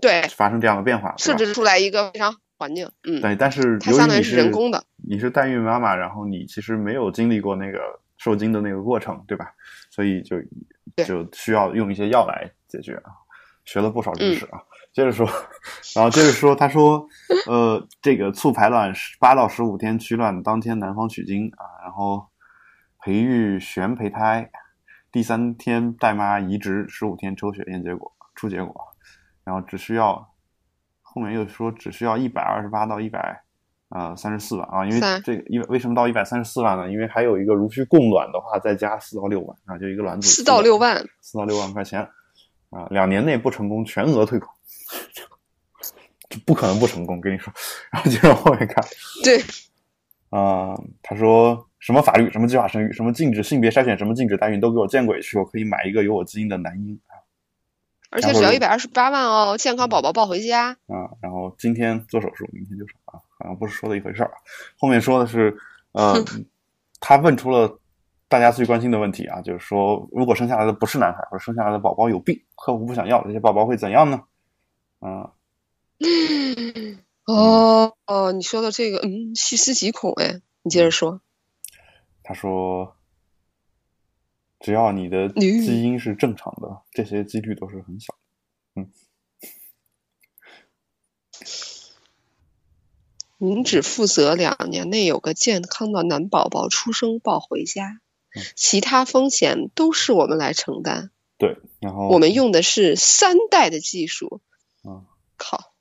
[0.00, 7.78] 对发生这样的变化，设置出来一个非常好环境，嗯，对，但是它相当于是人工的，你是代孕妈妈，然后你其实没有经历过那个
[8.16, 9.52] 受精的那个过程，对吧？
[9.90, 10.38] 所以就
[11.04, 13.12] 就需要用一些药来解决啊。
[13.64, 14.58] 学了不少知识啊。
[14.92, 15.24] 接着说，
[15.94, 17.06] 然后接着说，他说，
[17.46, 22.26] 呃，这个促排卵八到十五天取卵当天男方取精啊，然后
[22.98, 24.50] 培育悬胚胎，
[25.10, 28.74] 第三天带妈移植，十五天抽血验结果出结果，
[29.44, 30.28] 然后只需要
[31.00, 33.44] 后面又说只需要一百二十八到一百
[33.90, 36.90] 呃三十四万啊，因为这个因为为什么到一百三十四万呢？
[36.90, 42.06] 因为还有一个如需供卵的话再加四到六万啊，就一个卵子四到六万，四到六万块钱
[42.72, 44.52] 啊，两年内不成功全额退款。
[46.28, 47.52] 就不可能不成功，跟你说。
[47.90, 48.82] 然后接着后面看，
[49.22, 49.38] 对，
[50.30, 55.36] 啊，他说什么法律，什么计划生育，什么禁止性别筛选，什么禁止代孕，都给我见鬼去！
[55.36, 57.20] 我可以买一个有我基因的男婴啊，
[58.08, 61.12] 而且只要一百二十八万哦，健康宝宝抱回家啊。
[61.20, 64.30] 然后今天做手术，明天就生啊，好像不是说的一回事儿。
[64.78, 65.54] 后面说的是，
[65.92, 66.14] 呃，
[66.98, 67.78] 他问出了
[68.32, 74.22] 大家最关心的问题啊，就是说，如果生下来的不是男孩，或者生下来的宝宝有病，客户不想要，这些宝宝会怎样呢？
[75.00, 75.34] 啊，
[77.26, 81.20] 哦 哦，你说的这个，嗯，细思极恐哎，你接着说。
[82.22, 82.96] 他说，
[84.60, 88.80] 只要你的基因是正常的，这些几率都是很小的。
[88.80, 88.90] 嗯，
[93.36, 98.00] 您只负责两年内有个健康的男宝宝出生抱回家，
[98.54, 101.10] 其他风险都是我们来承担。
[101.38, 104.40] 对，然后我们用的是三代的技术。
[104.82, 105.02] 啊，
[105.36, 105.72] 靠，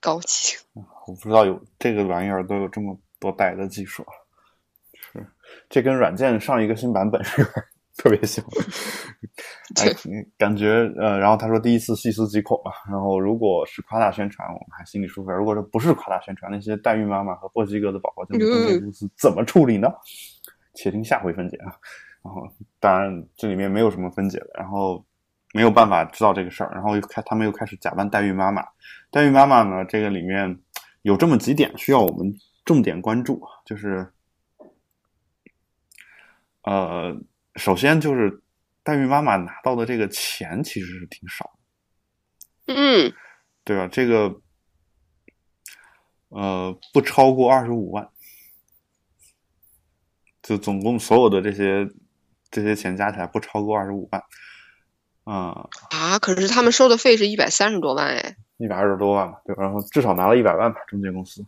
[0.00, 0.56] 高级！
[1.06, 4.04] 我不知道有这个玩意儿都有这么多代的技术，
[4.94, 5.26] 是
[5.68, 7.46] 这跟软件上一个新版本是
[7.96, 8.44] 特别像。
[9.80, 9.92] 哎，
[10.36, 19.88] 感觉呃，然后他说第一次细思极恐吧，然后如果是夸大宣传，我们还心里舒服；如果说不是夸大宣传，那些代孕妈妈和墨西哥的宝宝这些公司怎么处理呢？
[20.76, 21.74] 且听下回分解啊。
[22.22, 25.04] 然后当然这里面没有什么分解的，然后。
[25.54, 28.62] 没有办法知道这个事儿，然后又开，他们又开始假扮代孕妈妈。
[29.10, 30.60] 代孕妈妈呢，这个里面
[31.00, 32.30] 有这么几点需要我们
[32.66, 34.12] 重点关注，就是，
[36.62, 37.16] 呃，
[37.54, 38.42] 首先就是
[38.82, 41.58] 代孕妈妈拿到的这个钱其实是挺少，
[42.66, 43.10] 嗯，
[43.64, 43.88] 对吧？
[43.90, 44.40] 这个，
[46.28, 48.06] 呃，不超过二十五万，
[50.46, 51.88] 就总共所有的这些
[52.52, 54.22] 这些钱加起来不超过二十五万。
[55.24, 56.20] 啊啊！
[56.20, 59.64] 可是他们收的费是一百三十多万哎，一百二十多万吧，对吧？
[59.64, 61.44] 然后至少拿了一百万吧，中介公司，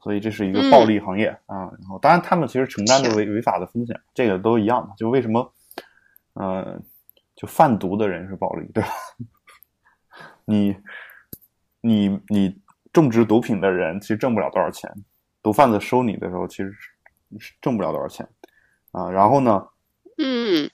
[0.00, 1.72] 所以这是一个暴利行业啊。
[1.80, 4.94] 然后当然他们其实承担着违违法的风险，这个都一样的。
[4.96, 5.52] 就为什么，
[6.34, 6.80] 呃，
[7.34, 8.90] 就贩毒的人是暴利，对吧？
[10.46, 10.76] 你
[11.80, 12.56] 你你
[12.92, 14.88] 种植毒品的人其实挣不了多少钱，
[15.42, 16.89] 毒贩子收你的时候其实是
[17.60, 18.28] 挣不了多少钱
[18.92, 19.10] 啊。
[19.10, 19.68] 然后呢，
[20.18, 20.70] 嗯，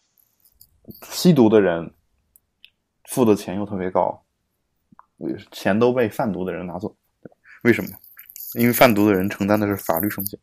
[1.02, 1.92] 吸毒的人。
[3.08, 4.20] 付的钱又特别高，
[5.52, 6.92] 钱都被贩毒的人拿走，
[7.62, 7.90] 为什么？
[8.54, 10.36] 因为贩毒的人承担的是法律风险，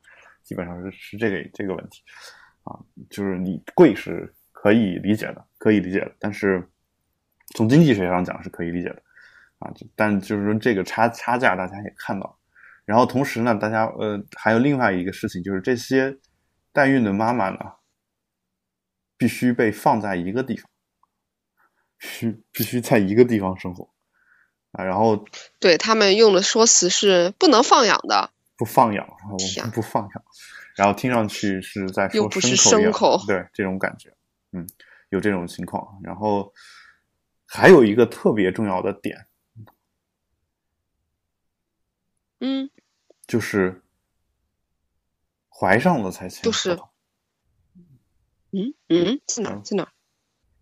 [0.43, 2.02] 基本上是是这个这个问题
[2.63, 6.65] 啊，就是你贵是可以理解的，可以理解的，但是
[7.54, 9.04] 从经济学上讲是可以理解的
[9.60, 12.39] 啊，但就是说这个差差价大家也看到，
[12.86, 16.17] 然后同时呢，大家呃还有另外一个事情就是这些
[16.72, 17.58] 代孕的妈妈呢，
[19.17, 20.69] 必须被放在一个地方。
[22.00, 23.89] 需必须在一个地方生活
[24.74, 25.24] 啊，然后
[25.58, 30.24] 对他们用的说辞是不能放养的，不放养，我们不放养，
[30.76, 34.13] 然后听上去是在说牲口，对这种感觉，
[34.52, 34.67] 嗯，
[35.12, 35.98] 有这种情况。
[36.04, 36.52] 然后
[37.48, 39.26] 还有一个特别重要的点，
[42.45, 42.69] 嗯，
[43.25, 43.82] 就是
[45.47, 46.89] 怀上了才签合同，
[48.51, 49.88] 嗯嗯，在哪在哪？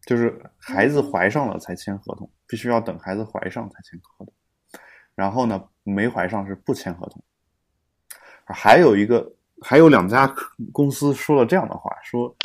[0.05, 4.33] 就是孩子怀上了才签合同，必须要等孩子怀上才签合同。
[5.15, 7.23] 然后呢，没怀上是不签合同。
[8.45, 10.31] 还有一个，还有两家
[10.71, 12.35] 公司说了这样的话，说：“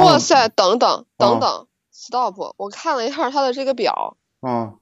[0.00, 2.54] 哇塞，等等等等，stop！
[2.56, 4.74] 我看了一下他的这个表，啊，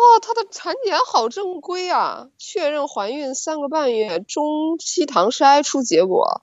[0.00, 6.42] 哦，她的产检好正规啊，确认怀孕三个半月，中期唐筛出结果。”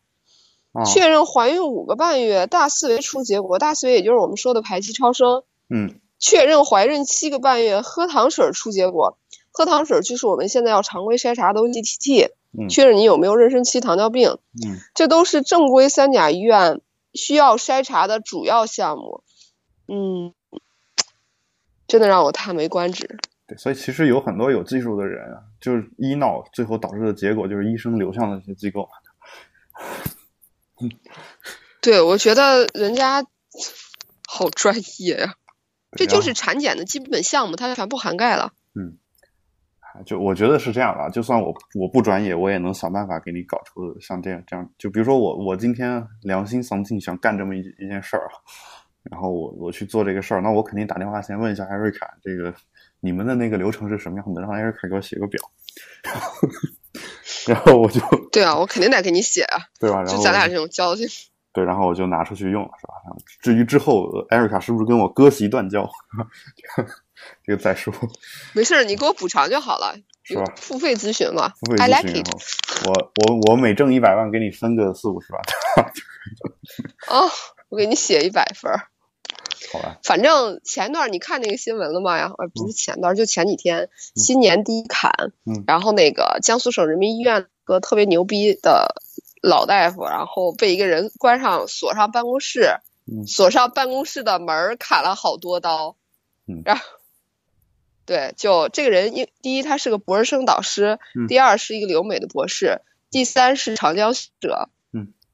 [0.86, 5.42] 确认怀孕五个半月，大四维出结果，大四维也就是我们说的排期超声。
[5.70, 9.18] 嗯，确认怀孕七个半月，喝糖水出结果，
[9.52, 12.30] 喝糖水就是我们现在要常规筛查的 OGTT。
[12.56, 14.38] 嗯，确认你有没有妊娠期糖尿病。
[14.64, 16.82] 嗯，这都是正规三甲医院
[17.16, 19.24] 需要筛查的主要项目。
[19.88, 20.36] 嗯，
[21.88, 23.18] 真的让我叹为观止。
[23.48, 28.88] 对，所以其实有很多有技术的人啊，就是医闹，最后导致的结果就是医生流向了这些机构。
[31.82, 33.24] 对，我觉得人家
[34.28, 35.34] 好专业呀。
[35.96, 38.52] 这就是产检的基本项目，它全部涵盖了。
[38.76, 38.98] 嗯，
[40.06, 44.70] 就我觉得是这样啊，就算我我不专业，我也能想办法给你搞出像这样这样。
[44.78, 48.36] 就比如说我我今天良心丧尽想干这么一一件事儿啊，
[49.10, 52.54] 然后我我去做这个事儿，那我肯定打电话先问一下艾瑞卡，这个
[53.00, 55.42] 你们的那个流程是什么样的，让艾瑞卡给我写个表，
[57.48, 59.98] 然后我就 对啊，我肯定得给你写啊，对吧？
[59.98, 61.08] 然后就咱俩这种交情。
[61.54, 62.94] 对，然后我就拿出去用了，是吧？
[63.42, 65.90] 至于之后艾瑞卡是不是跟我割席断交，
[67.44, 67.92] 这个再说。
[68.54, 70.44] 没事儿，你给我补偿就好了，是吧？
[70.56, 72.28] 付费咨询嘛付费，I like it。
[72.86, 75.42] 我我我每挣一百万，给你分个四五十万，
[77.10, 77.28] 哦，
[77.70, 78.90] 我给你写一百分儿。
[79.72, 79.98] 好吧？
[80.04, 85.12] 反正前段你看那个新闻了吗然后，不是前段，就前几天新年第一砍，
[85.46, 88.96] 嗯然后那个江苏省人民医院个特别牛逼的
[89.42, 95.96] 老大夫，然后被一个人关上锁上办公室，嗯锁上办公室的门儿，砍了好多刀，
[96.48, 96.84] 嗯然后。
[98.06, 102.80] 对，就这个人，一第一他是个博士生导师，嗯第二是一个留美的博士，
[103.12, 104.70] 第三是长江学者。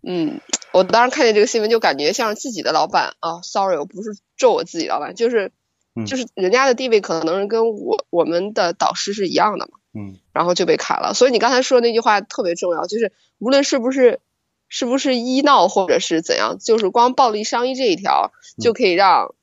[0.03, 0.41] 嗯嗯，
[0.73, 3.41] 我当时看见这个新闻，就感觉像是自己的老板啊。
[3.41, 5.51] Sorry，我不是咒我自己老板，就是
[5.95, 11.13] 嗯就是人家的地位可能是跟我我们的导师是一样的嘛，嗯然后就被砍了。
[11.13, 14.19] 所以你刚才说的那句话特别重要，就是无论是不是
[14.67, 19.33] 是不是医闹或者是怎样，就是光暴力伤医这一条就可以让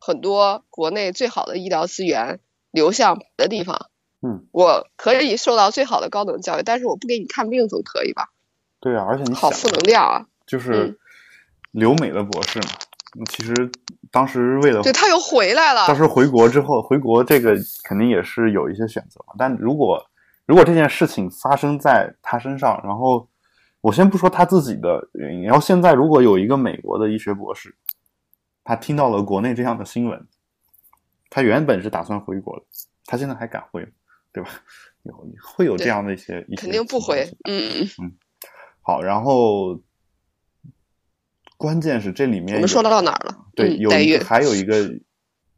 [0.00, 3.90] 很多国内最好的医疗资源流向别的地方。
[4.20, 8.30] 嗯，我可以受到最好的高等教育，但是我不给你看病总可以吧？
[8.80, 10.24] 对啊，而且你想好负能量啊！
[10.46, 10.96] 就是嗯
[11.72, 12.68] 留美的博士嘛，
[13.14, 13.52] 那其实
[14.10, 15.96] 当时为了对他又回来了当。
[15.96, 19.34] 时回国之后，回国这个肯定也是有一些选择嘛。
[19.36, 20.02] 但如果
[20.46, 23.28] 如果这件事情发生在他身上，然后
[23.80, 27.74] 我先不说他自己的原因，然后现在如果有一个美国的医学博士，
[28.64, 30.26] 他听到了国内这样的新闻，
[31.28, 32.64] 他原本是打算回国的，
[33.04, 33.90] 他现在还敢回吗？
[34.32, 34.50] 对吧？
[35.02, 38.12] 有会有这样的一些肯定不回嗯，嗯
[38.88, 39.82] 好，然后
[41.58, 43.44] 关键是这里面我们说有到哪儿了？
[43.54, 44.98] 对，有一个，还有一个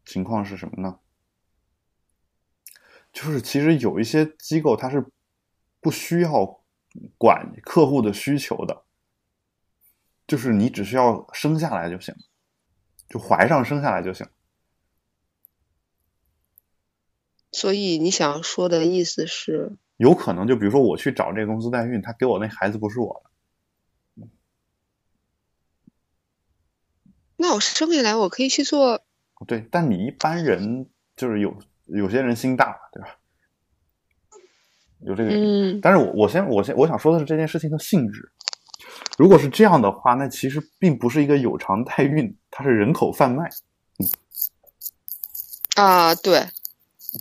[0.04, 0.98] 情况是什么呢？
[3.12, 5.06] 就是其实有一些机构它是
[5.80, 6.60] 不需要
[7.16, 8.82] 管客户的需求的，
[10.26, 12.12] 就是你只需要生下来就行，
[13.08, 14.26] 就怀上生下来就行。
[17.52, 23.22] 所以你想说的意思是，有可能就比如说我去找这个公司代孕，他给我那孩子不是我
[24.16, 24.26] 的，
[27.36, 29.02] 那我生下来我可以去做，
[29.46, 33.08] 对，但你一般人就是有有些人心大，对吧？
[35.00, 35.76] 有这个原因。
[35.76, 38.32] 嗯，但是我我先我先我想说的是这件事情的性质。
[39.18, 43.50] 如果是这样的话，那其实并不是一个有偿代孕，它是人口贩卖。
[45.76, 46.48] 啊，对，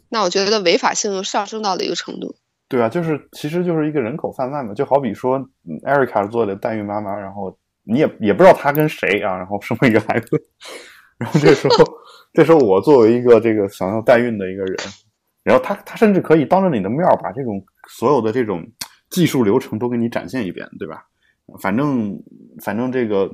[0.07, 2.37] 那我觉得违法性又上升到了一个程度。
[2.69, 10.41] 对啊，就是其实就是一个人口贩卖嘛，就好比说，嗯艾瑞卡做的代孕妈妈，然后你也也不知道她跟谁啊，然后生了一个孩子，
[11.17, 11.83] 然后这时候
[12.31, 14.77] 这时候我作为一个这个想要代孕的一个人，
[15.43, 18.63] 然后他他甚至可以当着你的面把这种所有的这种
[19.09, 21.03] 技术流程都给你展现一遍，对吧？
[21.59, 22.15] 反正
[22.63, 23.27] 反正这个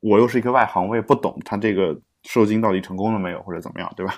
[0.00, 4.14] 我又是一个外行，我也不懂他这个受精到底成功了没有或者怎么样，对吧？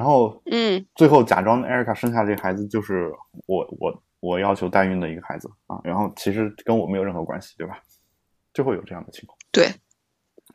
[0.00, 3.12] 然后嗯，最后假装艾瑞卡生下这个孩子就是
[3.44, 7.78] 我我我要求代孕的一个孩子啊，然后其实跟我没有任何关系，对吧？
[8.54, 9.36] 就会有这样的情况。
[9.52, 9.68] 对，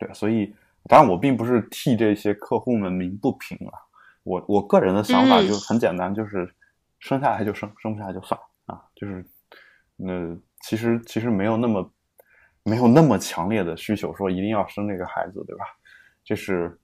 [0.00, 0.52] 对，所以
[0.88, 3.78] 当然我并不是替这些客户们鸣不平啊，
[4.24, 6.52] 我我个人的想法嗯就很简单，就是
[6.98, 9.24] 生下来就生，生不下来就算了啊，就是
[9.94, 11.88] 那其实其实没有那么
[12.64, 15.64] 没有那么强烈的需求说一定要生这个孩子，对吧？
[16.24, 16.76] 这是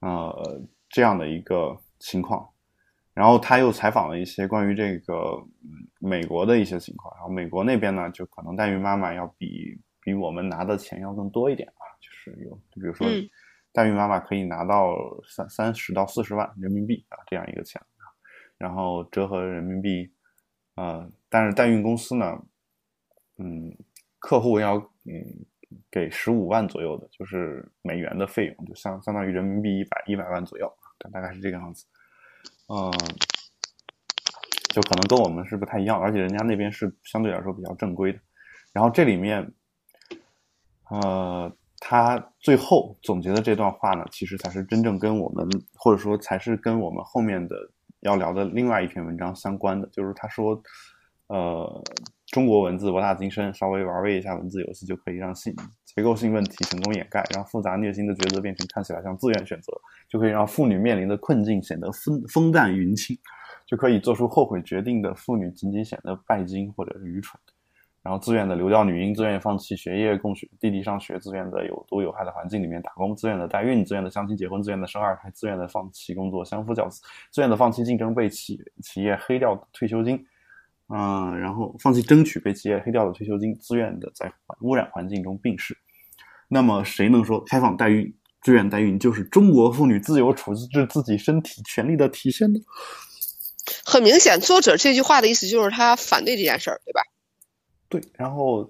[0.00, 2.50] 呃这样的一个情况。
[3.14, 5.14] 然后他又采访了一些关于这个
[5.62, 13.30] 嗯美国的一些情况，然后美国那边呢，就可能代孕妈妈要比比我们拿的钱要更多一点啊，就是有比如说嗯。
[13.72, 14.96] 代孕妈妈可以拿到
[15.28, 17.80] 三三十到四十万人民币啊这样一个钱，
[18.58, 20.10] 然后折合人民币，
[20.74, 22.36] 呃，但是代孕公司呢，
[23.38, 23.72] 嗯，
[24.18, 24.74] 客户要
[25.04, 25.46] 嗯
[25.88, 30.68] 给十五万左右的，就是美元的费用，就相相当于人民币一百一百万左右，
[31.12, 31.84] 大概是这个样子。
[32.68, 32.92] 嗯，
[34.74, 38.18] 就可能跟我们是不太一样，而且人家那边是相对来说比较正规的。
[38.72, 39.52] 然后这里面，
[40.88, 47.56] 呃，他最后总结的这段话呢，其实才是真正跟我们，或者说才是跟我们后面的
[48.00, 49.88] 要聊的另外一篇文章相关的。
[49.88, 50.62] 就是他说，
[51.26, 51.82] 呃，
[52.30, 55.52] 中国文字博大精深，稍微玩味一下文字游戏就可以让性
[55.84, 59.72] 结构性问题成功掩盖，让复杂虐心的抉择变成看起来像自愿选择，
[60.08, 63.18] 就可以让妇女面临的困境显得风风淡云轻，
[63.66, 67.40] 就可以做出后悔决定的妇女仅仅显得拜金或者是愚蠢。
[68.02, 80.24] 然后自愿的流掉女婴，自愿放弃学业供学弟弟上学，自愿的有毒有害的环境里面打工，自愿的代孕，自愿的相亲结婚，自愿的生二胎，自愿的放弃工作相夫教子，自愿的放弃竞争被企企业黑掉退休金，
[80.92, 85.76] 嗯，然后放弃争取被企业黑掉的退休金，自愿的在污染环境中病逝。
[86.48, 88.12] 那么谁能说开放代孕、
[88.42, 92.58] 自愿代孕就是中国妇女自由处置自己身体权利的体现呢？
[93.84, 97.02] 很明显，作者这句话的意思就是他反对这件事儿，对吧？
[97.88, 98.68] 对，然后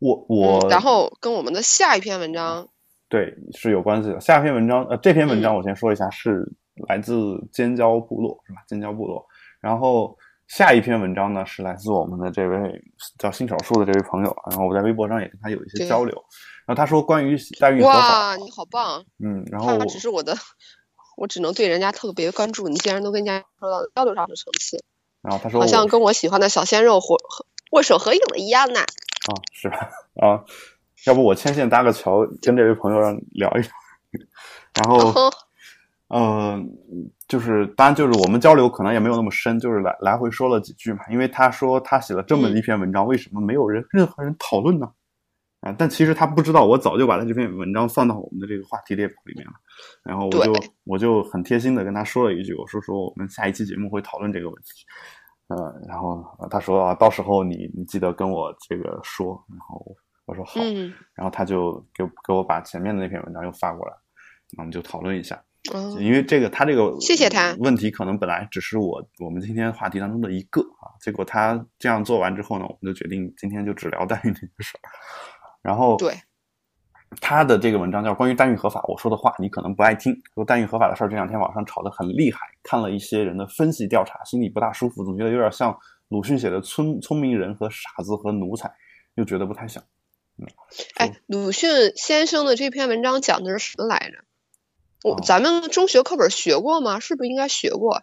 [0.00, 2.68] 我我，然后跟我们的下一篇文章
[3.08, 4.20] 对是有关系的。
[4.20, 6.44] 下一篇文章呃，这篇文章我先说一下，是
[6.88, 8.58] 来自尖椒部落是吧？
[8.66, 9.24] 尖椒部落。
[9.60, 10.16] 然后
[10.48, 12.82] 下一篇文章呢，是来自我们的这位
[13.18, 14.36] 叫新手术的这位朋友。
[14.50, 16.14] 然后我在微博上也跟他有一些交流。
[16.66, 19.04] 然后他说关于代孕哇，你好棒！
[19.22, 20.34] 嗯，然后他只是我的，
[21.16, 22.68] 我只能对人家特别关注。
[22.68, 24.82] 你竟然都跟人家说到交流上的层次，
[25.22, 27.16] 然后他说好像跟我喜欢的小鲜肉或
[27.72, 28.80] 握手合影了一样呢。
[28.80, 29.90] 啊，是吧？
[30.20, 30.44] 啊，
[31.06, 33.00] 要不我牵线搭个桥，跟这位朋友
[33.32, 33.70] 聊一聊。
[34.74, 35.30] 然后，
[36.08, 36.70] 嗯，
[37.28, 41.00] 就是当然，就是我们交流可能也没有那么深，就是来来回说了几句嘛。
[41.10, 44.90] 因为他说他写了这么一篇文章，为什么没有人任何人讨论呢？
[45.60, 49.52] 啊，但其实他不知道，我早就把他这篇文章放到我们的这个话题列表里面了。
[50.04, 50.52] 然后我就
[50.84, 54.84] 我就很贴心的跟他说了一句，我说说我们下一期节目会讨论这个问题。
[55.48, 59.84] 嗯，然后他说啊，到时候你你记得跟我这个说，然后
[60.26, 60.60] 我说好，
[61.14, 63.92] 然后他就给给我把前面的那篇文章又发过来，
[64.56, 65.42] 那我们就讨论一下，
[66.00, 74.86] 因为这个他这个谢谢他问题可能本来只是我我们今天话题当中的一个啊，结果他这样做完之后呢，我们就决定今天就只聊代孕这个事儿，
[75.62, 76.14] 然后对。
[77.22, 80.14] 他的这个文章叫《关于代孕合法》，我说的话你可能不爱听。
[80.34, 82.40] 说代孕合法的事儿，这两天网上吵得很厉害。
[82.62, 85.74] 看了一些人的分析调查，心里不大舒服，总觉得有点像
[86.08, 88.70] 鲁迅写的聪聪明人和傻子和奴才，
[89.14, 89.82] 又觉得不太像。
[90.36, 90.46] 嗯，
[90.96, 94.18] 哎，鲁迅先生的这篇文章讲的是什么来着？
[95.04, 96.98] 我咱们中学课本学过吗？
[96.98, 98.02] 是不是应该学过？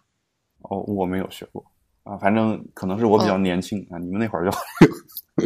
[0.62, 1.64] 哦，我没有学过
[2.02, 4.56] 啊，反正可能是我比较年轻啊，你们那会儿就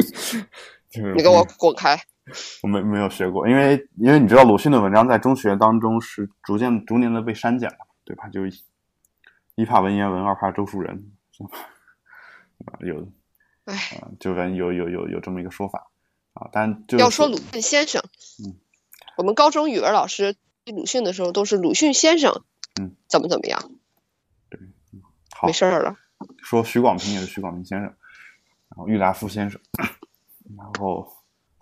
[0.89, 1.99] 就是你给我滚开。
[2.63, 8.29] 我没没有学过，因为因为你知道鲁迅的文章在中学当中是逐渐逐年的被删减了，对吧？
[8.29, 8.41] 就
[9.55, 11.11] 一怕文言文，二怕周树人，
[12.65, 13.07] 啊有，
[13.65, 13.75] 哎，
[14.19, 15.91] 就反正有有有有这么一个说法
[16.33, 16.47] 啊。
[16.53, 18.01] 但要说鲁迅先生，
[18.45, 18.55] 嗯，
[19.17, 20.37] 我们高中语文老师
[20.71, 22.43] 鲁迅的时候都是鲁迅先生，
[22.81, 23.71] 嗯，怎么怎么样？
[24.49, 24.59] 对，
[25.31, 25.95] 好，没事儿了。
[26.43, 29.59] 说徐广平也是徐广平先生，然后郁达夫先生，
[30.57, 31.07] 然后。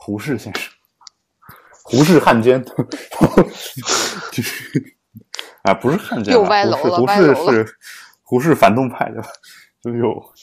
[0.02, 0.72] 胡适先生，
[1.84, 2.64] 胡适汉奸，
[4.32, 4.96] 就是
[5.62, 7.78] 啊，不是汉奸，又歪楼了，胡适是
[8.24, 9.22] 胡适反动派的，
[9.84, 10.34] 就有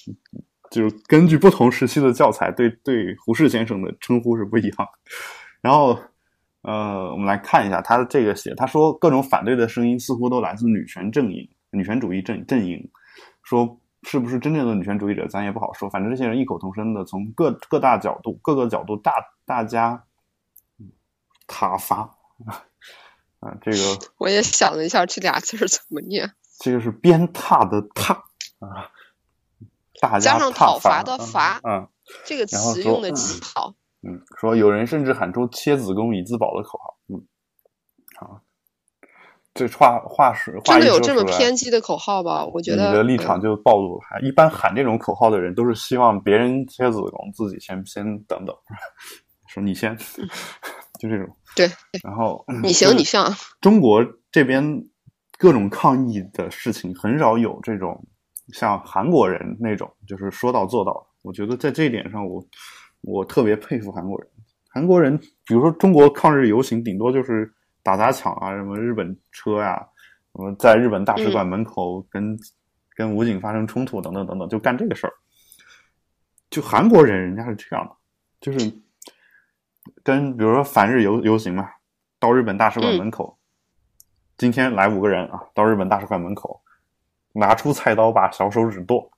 [0.70, 4.88] 就是根据不同时期的教材，对对胡适先生的称呼是不一样。
[5.62, 5.98] 然后
[6.66, 12.90] 呃，我们来看一下他的这个写，他说各种反对的声音似乎都来自女权阵营、女权主义阵阵营，
[13.42, 13.78] 说。
[14.02, 15.90] 是不是真正的女权主义者，咱也不好说。
[15.90, 19.14] 反正这些人异口同声的从各各大角度、各个角度大
[19.44, 20.04] 大家
[21.48, 22.16] 挞伐
[23.40, 26.30] 啊，这个 我也想了一下，这俩字怎么念？
[26.60, 28.12] 这个是鞭挞的挞
[28.60, 28.92] 啊，
[30.00, 31.88] 大加上讨伐的伐，嗯，
[32.24, 33.70] 这个词用的极好。
[33.70, 33.74] 嗯，
[34.38, 36.96] 说有人甚至喊出“切子宫以自保”的口号。
[37.08, 37.22] 嗯，
[38.16, 38.40] 好。
[39.54, 42.44] 这话话是真的有这么偏激的口号吧？
[42.44, 44.20] 我觉得你的立场就暴露了。
[44.20, 48.54] 一般喊这种口号的人都是希望别人切子宫，自己先先等等，
[49.48, 49.96] 说你先，
[51.00, 51.26] 就这种。
[51.54, 51.66] 对，
[52.04, 53.32] 然后你行你上。
[53.62, 54.62] 中国这边
[55.38, 57.98] 各种抗议的事情很少有这种
[58.52, 61.08] 像韩国人那种，就是说到做到。
[61.22, 62.44] 我觉得在这一点上，我
[63.06, 64.28] 我特别佩服韩国人。
[64.68, 67.50] 韩国人，比如说中国抗日游行，顶多就是。
[67.86, 69.76] 打砸抢啊，什么日本车呀，
[70.34, 72.36] 什么在日本大使馆门口跟
[72.96, 75.12] 跟武警发生冲突等等等等，就干这个事儿。
[76.50, 77.96] 就韩国人，人家是这样的，
[78.40, 78.58] 就是
[80.02, 81.70] 跟比如说反日游游行嘛，
[82.18, 83.38] 到日本大使馆门口，
[84.36, 86.60] 今天来五个人啊，到日本大使馆门口，
[87.34, 89.08] 拿出菜刀把小手指剁，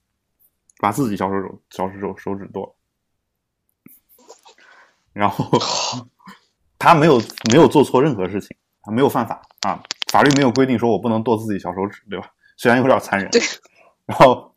[0.78, 2.76] 把自己小手手小手手指剁，
[5.18, 5.44] 然后。
[6.80, 7.18] 他没有
[7.50, 12.30] 没有做错任何事情，他没有犯法啊，法律没有规定说我不能剁自己小手指，对吧？
[12.56, 13.42] 虽然有点残忍，对。
[14.06, 14.54] 然后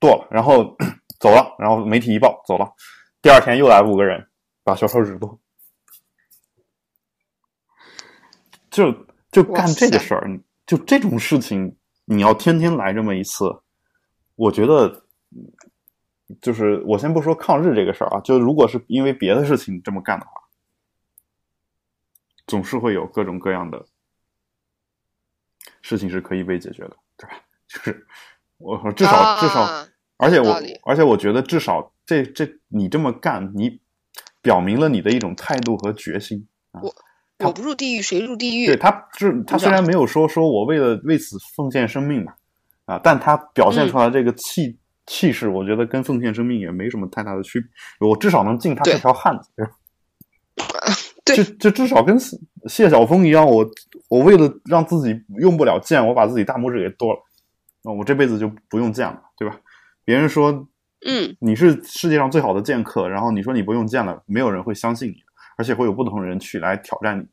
[0.00, 0.74] 剁了，然后
[1.20, 2.72] 走了，然后媒体一报走了，
[3.20, 4.26] 第二天又来五个人
[4.62, 5.38] 把小手指剁，
[8.70, 8.90] 就
[9.30, 11.76] 就干这个事儿，就这种事情，
[12.06, 13.44] 你要天天来这么一次，
[14.36, 15.03] 我觉得，
[16.40, 20.32] 就是我先不说抗日这个事儿啊，就如果是因为别的事情这么干的话，
[22.46, 23.84] 总是会有各种各样的
[25.82, 27.36] 事情是可以被解决的，对吧？
[27.68, 28.06] 就是
[28.58, 33.80] 我至少至少，而且我而且我觉得至少这这你这么干，你
[34.40, 36.80] 表明了你的一种态度和决心啊。
[37.40, 38.66] 我不入地狱谁入地狱？
[38.66, 42.34] 对，他是他虽然没有说说我为了为此奉献生命嘛，
[42.86, 47.68] 啊，但他表现出来这个气气势，我觉得跟奉献生命也没什么太大的区别。
[48.08, 49.50] 我至少能敬他这条汉子，
[51.24, 52.18] 对，就就至少跟
[52.68, 53.68] 谢晓峰一样，我
[54.08, 57.20] 我为了让自己用不了剑，我把自己大拇指给剁了，
[57.82, 59.56] 那我这辈子就不用剑了，对吧？
[60.04, 60.50] 别人说，
[61.06, 65.16] 嗯，你是世界上最好的剑客，然后你说你不用剑了，没有人会相信你。
[65.56, 67.24] 而且会有不同的人去来挑战你，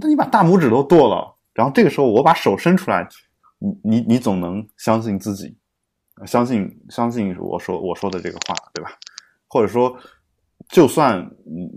[0.00, 3.06] 那你把大拇指都剁了，然后这个时候我把手伸出来，
[3.58, 5.54] 你你你总能相信自己，
[6.26, 8.90] 相信相信我说我说的这个话，对吧？
[9.48, 9.96] 或者说，
[10.68, 11.70] 就算嗯，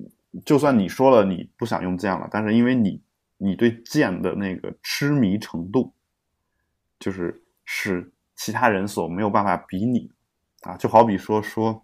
[0.46, 3.02] 就算你说了你不想用剑了，但是因为你
[3.38, 5.94] 你对剑的那个痴迷程度，
[7.00, 10.12] 就是是其他人所没有办法比拟
[10.62, 11.82] 啊，就好比说说。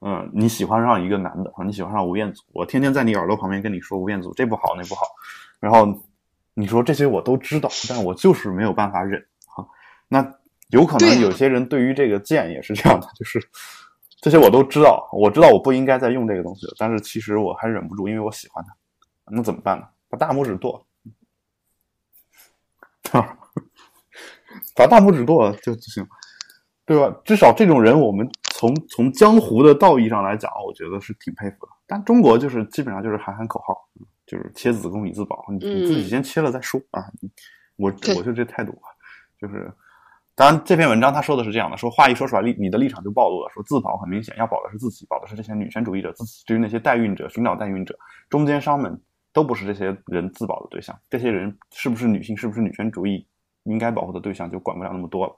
[0.00, 1.52] 嗯，你喜欢上一个男的？
[1.66, 5.02] 你喜欢上吴彦祖，我天天在你耳朵旁边跟你说吴彦祖这不好那不好，
[5.58, 5.92] 然后
[6.54, 9.20] 你说这些我都知道，但我就是没有办法忍
[9.56, 9.66] 啊。
[10.06, 10.22] 那
[10.68, 13.40] 有可能有些人对于这个剑也是这样的， 就是
[14.20, 18.74] 这些我都知道，我知道我不应该再用这个东西了，但是其实我还忍不住，因为我喜欢它。
[19.30, 19.86] 那怎么办呢？
[20.08, 20.86] 把大拇指剁，
[24.74, 26.06] 把大拇指剁了就就行，
[26.86, 27.14] 对吧？
[27.24, 28.28] 至少这种人我们。
[28.58, 31.72] 从从江湖的道义上来讲，我觉得是挺佩服的。
[31.86, 33.72] 但中国就是基本上就是喊喊口号，
[34.26, 37.04] 就是切子宫以自保，你你自己先切了再说啊。
[37.76, 38.76] 我我就这态度，
[39.40, 39.72] 就是
[40.38, 43.50] 当然这篇文章他说的是这样的：说话一说出来，立你的立场就暴露了。
[43.52, 46.44] 说自保很明显，要保的是自己，保的是这些女权主义者自己。
[46.46, 47.98] 至于那些代孕者、寻找代孕者、
[48.30, 48.96] 中间商们，
[49.32, 50.96] 都不是这些人自保的对象。
[51.10, 53.26] 这些人是不是女性，是不是女权主义
[53.64, 55.34] 应该保护的对象，就管不了那么多了。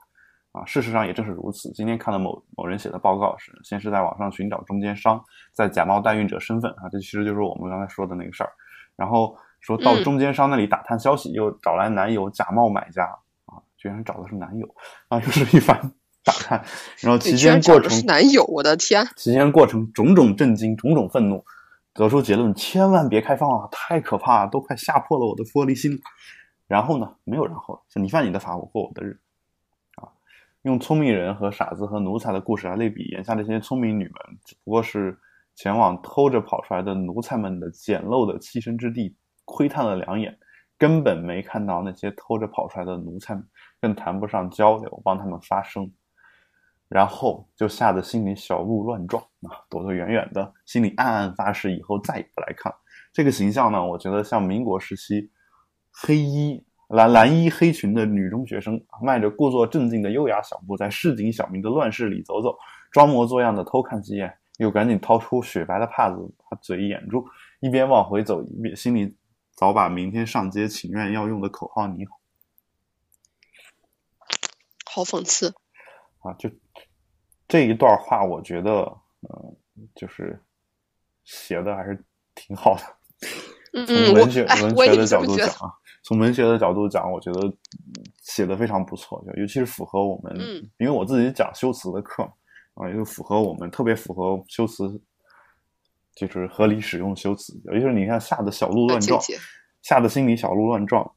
[0.51, 1.71] 啊，事实上也正是如此。
[1.71, 5.19] 今天看了某某人写的报告是，先是在网上寻找中间商，
[5.51, 8.51] 在假冒代孕者身份啊，这其实就是我们刚才说的那个事儿。
[8.95, 13.17] 然后说到中间商那里打探消息，又找来男友假冒买家啊，
[13.81, 14.75] 居然找的是男友
[15.07, 15.75] 啊，又是一番
[16.23, 16.63] 打探。
[16.99, 19.03] 然后期间过程是男友，我的天！
[19.15, 21.43] 期间过程种种震惊，种种愤怒，
[21.91, 25.99] 得出结论：千万别开放啊，太可怕了，都快吓破了我的玻璃心。
[26.67, 29.19] 然后呢，没有然后了，你犯你的法，我过我的日。
[29.95, 30.07] 啊
[30.61, 34.13] 用聪明人和傻子和奴才的故事来类比，眼下这些聪明女们
[34.45, 35.17] 只不过是
[35.55, 40.37] 前往偷着跑出来的奴才们的简陋的栖身之地，窥探了两眼，
[40.77, 43.43] 根本没看到那些偷着跑出来的奴才们，
[43.81, 45.91] 更谈不上交流，帮他们发声，
[46.87, 52.73] 然后就吓得心里小鹿乱撞啊，躲得远远的，心里暗暗发誓以后再也不来看。
[53.11, 55.29] 这个形象呢，我觉得像民国时期
[55.91, 56.63] 黑衣。
[56.91, 62.53] 蓝蓝衣黑裙的女中学生，迈着故作镇静的优雅小步，在市井小民的乱世里走走，
[62.91, 66.17] 装模作样的偷看几眼，又赶紧掏出雪白的帕子
[66.49, 67.25] 把嘴掩住，
[67.61, 69.15] 一边往回走，一边心里
[69.55, 72.20] 早把明天上街请愿要用的口号拟好。
[74.93, 75.47] 好讽刺
[76.19, 76.33] 啊！
[76.33, 76.49] 就
[77.47, 78.81] 这一段话，我觉得，
[79.21, 79.55] 嗯，
[79.95, 80.37] 就是
[81.23, 82.03] 写的还是
[82.35, 83.85] 挺好的。
[83.85, 85.71] 从文学文学的角度讲啊。
[86.03, 87.41] 从文学的角度讲，我觉得
[88.23, 90.35] 写的非常不错，就尤其是符合我们，
[90.77, 92.23] 因为我自己讲修辞的课
[92.73, 94.99] 啊，也就符合我们，特别符合修辞，
[96.15, 97.53] 就是合理使用修辞。
[97.65, 99.21] 尤其是你看，吓得小鹿乱撞，
[99.83, 101.09] 吓得心里小鹿乱撞。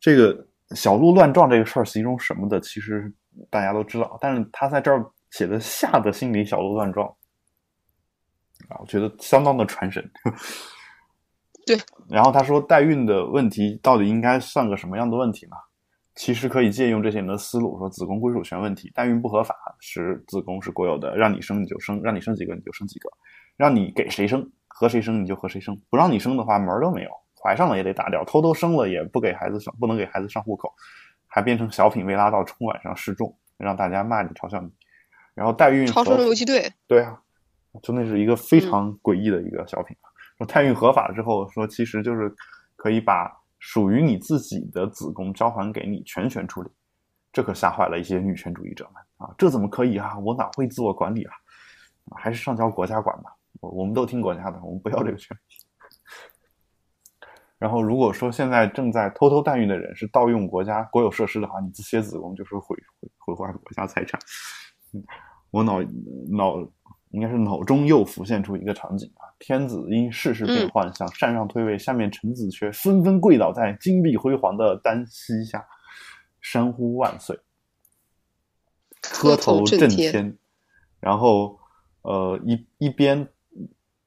[0.00, 3.12] 这个小鹿乱撞这个事儿形容什么的，其实
[3.50, 7.06] 大家都知道，但是他在这儿写的吓得心里小鹿乱撞
[8.68, 10.10] 啊，我觉得相当的传神。
[11.66, 11.76] 对，
[12.08, 15.56] 然后他说代孕的问题到底应该算个什么样的问题呢？
[16.14, 23.10] 其实可以借用这些人的思路，说子宫归属权问题，代孕不合法，是子宫是国有的，让你生你就生，让你生几个你就生几个，
[23.56, 27.10] 让你给谁生和谁生你就和谁生，不让你生的话门儿都没有，
[27.46, 30.74] 怀上了也得打掉，偷偷生了也不给孩子上，不能给孩子上户口，
[31.28, 34.68] 还变成小品未拉到春晚上示众，让大家骂你嘲笑你，
[35.32, 37.20] 然后代孕超生游击队，对啊，
[37.84, 39.96] 就那是一个非常诡异的一个小品。
[40.36, 42.34] 说代孕合法之后，说其实就是
[42.74, 46.70] 可以把属于你自己的子宫交还给你全权处理，
[47.32, 49.32] 这可吓坏了一些女权主义者们啊！
[49.38, 50.18] 这怎么可以啊？
[50.18, 51.32] 我哪会自我管理啊？
[52.16, 53.30] 还是上交国家管吧。
[53.60, 55.55] 我我们都听国家的，我们不要这个权利。
[57.66, 64.20] 然后，如果说现在正在偷偷代孕的人是盗用国家国有设施的话，你这些子宫就是毁毁毁坏国家财产。
[65.50, 65.82] 我脑
[66.30, 66.64] 脑
[67.10, 69.26] 应该是脑中又浮现出一个场景啊！
[69.40, 75.66] 天子因世事变幻，想禅让退位，下面臣子却纷纷跪倒在金碧辉煌的丹溪下，
[76.40, 77.36] 山呼万岁，
[79.02, 80.38] 磕头震天，
[81.00, 81.58] 然后
[82.02, 83.28] 呃一一边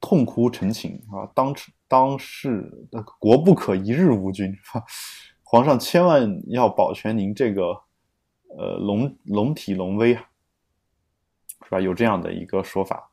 [0.00, 1.54] 痛哭陈情啊，当
[1.90, 2.70] 当世
[3.18, 4.56] 国不可一日无君，
[5.42, 7.72] 皇上千万要保全您这个
[8.56, 10.24] 呃龙龙体龙威啊，
[11.64, 11.80] 是吧？
[11.80, 13.10] 有这样的一个说法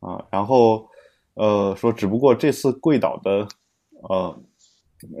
[0.00, 0.86] 啊，然后
[1.32, 3.48] 呃说，只不过这次跪倒的
[4.02, 4.42] 呃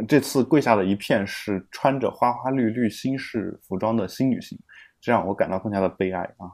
[0.06, 4.58] 这次跪下的一片是穿着花花绿绿新式服装的新女性，
[5.00, 6.44] 这让我感到更加的悲哀啊！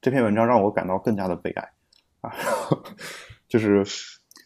[0.00, 1.68] 这篇文章让我感到更加的悲哀
[2.20, 2.32] 啊，
[3.48, 3.84] 就是。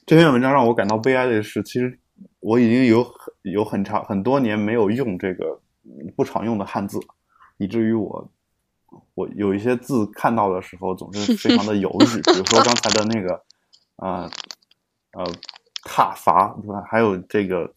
[0.07, 1.99] 这篇文章让我感到悲哀的是，其实
[2.41, 5.59] 我已经有很有很长很多年没有用这个
[6.15, 6.99] 不常用的汉字，
[7.57, 8.31] 以至于我
[9.15, 12.21] 我有一些字看到的时候总是非常的犹豫。
[12.31, 13.35] 比如说刚才的那个
[13.97, 14.31] 啊
[15.13, 15.25] 呃
[15.85, 16.83] 踏伐对吧？
[16.87, 17.73] 还有这个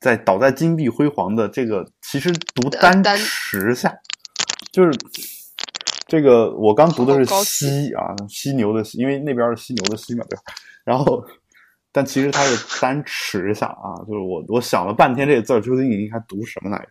[0.00, 3.96] 在倒在金碧辉煌的这个，其实读丹池下，
[4.72, 4.90] 就是
[6.08, 10.42] 这个我刚读的是犀啊犀牛的犀，因为那边是犀牛的犀嘛对吧？
[10.82, 11.24] 然后。
[11.92, 16.88] 但其实它是单持下啊，就是我我想了半天这个字究竟应该读什么来着？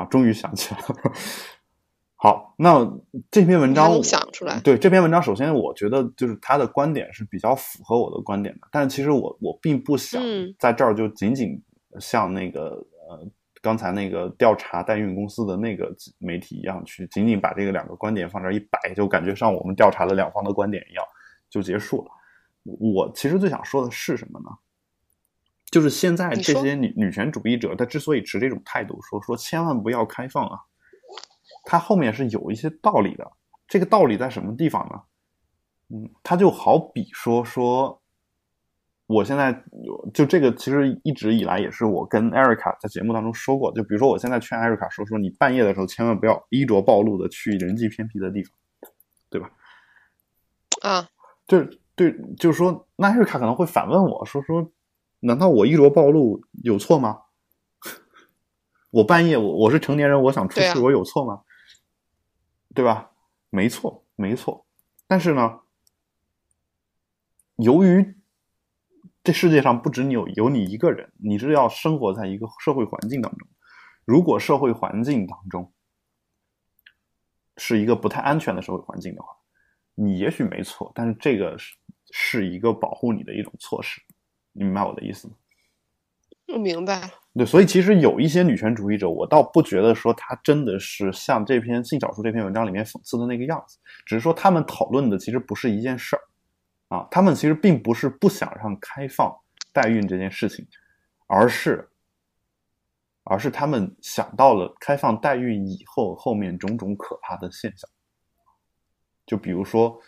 [0.00, 1.12] 啊，终于想起来了。
[2.16, 2.88] 好，那
[3.32, 4.60] 这篇文章想出来。
[4.60, 8.68] 对这篇文章，首先我觉得就是他的观点是比较符合我的观点的。
[8.70, 10.22] 但是其实我我并不想
[10.56, 11.60] 在这儿就仅仅
[11.98, 12.76] 像那个
[13.08, 13.28] 呃
[13.60, 21.04] 刚才那个调查代孕公司的那个媒体一样，去仅仅把这个两个观点放这儿一摆，就感觉像我们调查了两方的观点一样
[21.50, 22.10] 就结束了。
[22.64, 24.50] 我其实最想说的是什么呢？
[25.70, 30.58] 就是现在这些女女权主义者，她之所以持这种态度，说说千万不要开放啊，
[31.64, 33.32] 她后面是有一些道理的。
[33.66, 35.00] 这个道理在什么地方呢？
[35.88, 38.02] 嗯，它就好比说说，
[39.06, 39.64] 我现在
[40.12, 43.72] 就这个，其实一直以来也是我跟艾瑞卡在节目当中说过。
[43.72, 48.52] 就比如说，我现在劝艾瑞卡说说，你半夜的时候千万不要衣着暴露的去人迹偏僻的地方，
[49.30, 49.50] 对吧？
[50.82, 51.08] 啊，
[51.46, 51.78] 就是。
[51.94, 54.72] 对，就是说，纳瑞卡可能会反问我说：“说，
[55.20, 57.22] 难道我衣着暴露有错吗？
[58.90, 61.42] 我半夜，我我是成年人，我想出去，我有错吗？
[62.74, 63.10] 对吧？
[63.50, 64.66] 没错，没错。
[65.06, 65.60] 但是呢，
[67.56, 68.16] 由于
[69.22, 73.46] 这世界上不止你有有你一个人，你是要生活在一个社会环境当中。
[74.06, 75.70] 如果社会环境当中
[77.58, 79.28] 是一个不太安全的社会环境的话，
[79.94, 81.56] 你也许没错，但是这个
[82.12, 84.00] 是。”一个保护你的一种措施，
[84.52, 85.34] 你明白我的意思吗？
[86.48, 87.10] 我明白。
[87.34, 96.22] 对，所以其实有一些女权主义者，我倒不觉得说他真的是像这篇性少数这篇文章里面讽刺的那个样子，只是说他们讨论的其实不是一件事儿
[96.94, 99.34] 啊，他们其实并不是不想让开放
[99.72, 100.66] 代孕这件事情，
[101.26, 101.88] 而是，
[103.24, 107.88] 而是他们想到了开放代孕以后后面种种可怕的现象，
[109.24, 109.98] 就比如说。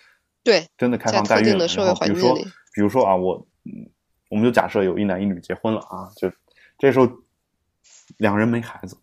[0.45, 1.67] 对，真的开放代孕了。
[1.67, 2.35] 然后比如说，
[2.75, 3.35] 比如说啊，我，
[3.65, 3.91] 嗯，
[4.31, 6.31] 我们就假设有一男一女结婚了啊，就
[6.79, 7.11] 这时候
[8.19, 8.97] 两人没孩子，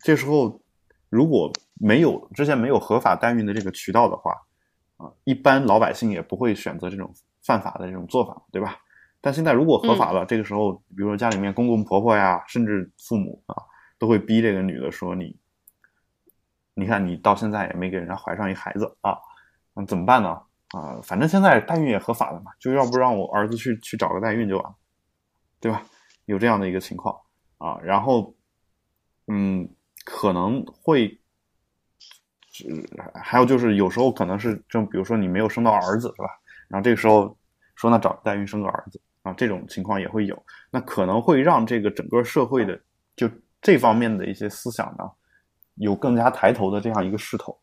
[0.00, 0.60] 这时候
[1.08, 4.32] 如果没有之前没有合法代孕的这个渠道的话，
[4.98, 8.76] 啊，一般老百姓也不会选择这种犯法的这种做法，对吧？
[9.22, 13.56] 但现在如果合法了，这个时候，比如说家里面公公婆婆呀，甚至父母啊，
[13.98, 15.36] 都会逼这个女的说你，
[16.74, 19.16] 你看你到现在也没给人家怀上一孩子啊，
[19.74, 20.40] 那怎么办呢？
[20.72, 24.74] 啊，反正现在代孕也合法了嘛，就要不让我儿子去去找个代孕就完了，
[25.58, 25.82] 对吧？
[26.26, 27.18] 有这样的一个情况
[27.58, 28.32] 啊，然后，
[29.26, 29.68] 嗯，
[30.04, 31.18] 可能会，
[33.20, 36.28] 还有就是有时候可能是正，比如说你没有生到儿子是吧？
[36.68, 37.36] 然后这个时候
[37.74, 40.40] 说那找代孕生个儿子啊，这种情况也会有，
[40.70, 42.80] 那可能会让这个整个社会的
[43.16, 43.28] 就
[43.60, 45.10] 这方面的一些思想呢，
[45.74, 47.58] 有更加抬头的这样一个势头。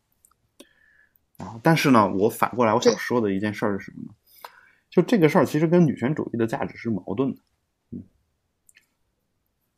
[1.38, 4.14] 啊，但是呢，我反过来我想说的一件事儿是什么呢？
[4.90, 7.40] 就这个事儿其实跟女权主义的价值是矛盾的，
[7.90, 8.02] 嗯，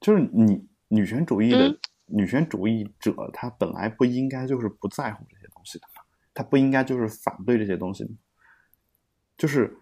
[0.01, 5.87] 就是你女权主义的女权主义者，他本来不应该就是不在乎这些东西的，
[6.33, 8.11] 他不应该就是反对这些东西的，
[9.37, 9.77] 就是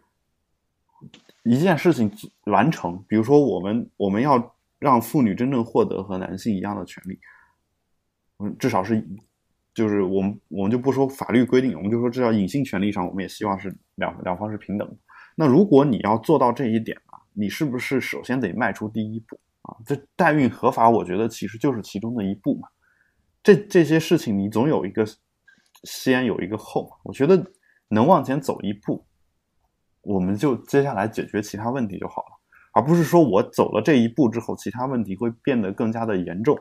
[1.45, 2.11] 一件事情
[2.47, 7.21] 完成，比如说我们我们要让妇女真正获得和男性一样的权利，
[8.39, 9.07] 嗯，至少是。
[9.79, 14.99] 就是我们我们就不说法律规定，我们就说这叫隐性权利上，我们也希望是两两方是平等。
[15.37, 19.77] 那如果你要做到这一点啊，你是不是首先得迈出第一步啊？
[19.87, 22.67] 这代孕合法，我觉得其实就是其中的一步嘛。
[23.41, 25.07] 这这些事情你总有一个
[25.85, 26.97] 先有一个后嘛。
[27.05, 27.41] 我觉得
[27.87, 29.07] 能往前走一步，
[30.03, 32.41] 我们就接下来解决其他问题就好了。
[32.73, 36.59] 而不是说我走了这一步之后，其他问题会变得更加的严重，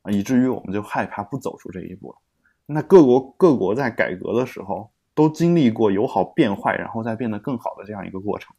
[0.00, 2.18] 啊，以至于我们就害怕不走出这一步了。
[2.66, 8.54] 那各国各国在改革的时候，都经历过由好变坏，然后再变得更好的这样一个过程。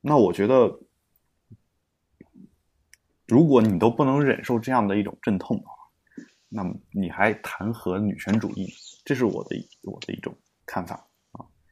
[0.00, 0.80] 那我觉得，
[3.26, 5.74] 如果你都不能忍受这样的一种阵痛的话，
[6.48, 8.72] 那么你还谈何女权主义？
[9.04, 10.34] 这是我的我的一种
[10.66, 11.06] 看法。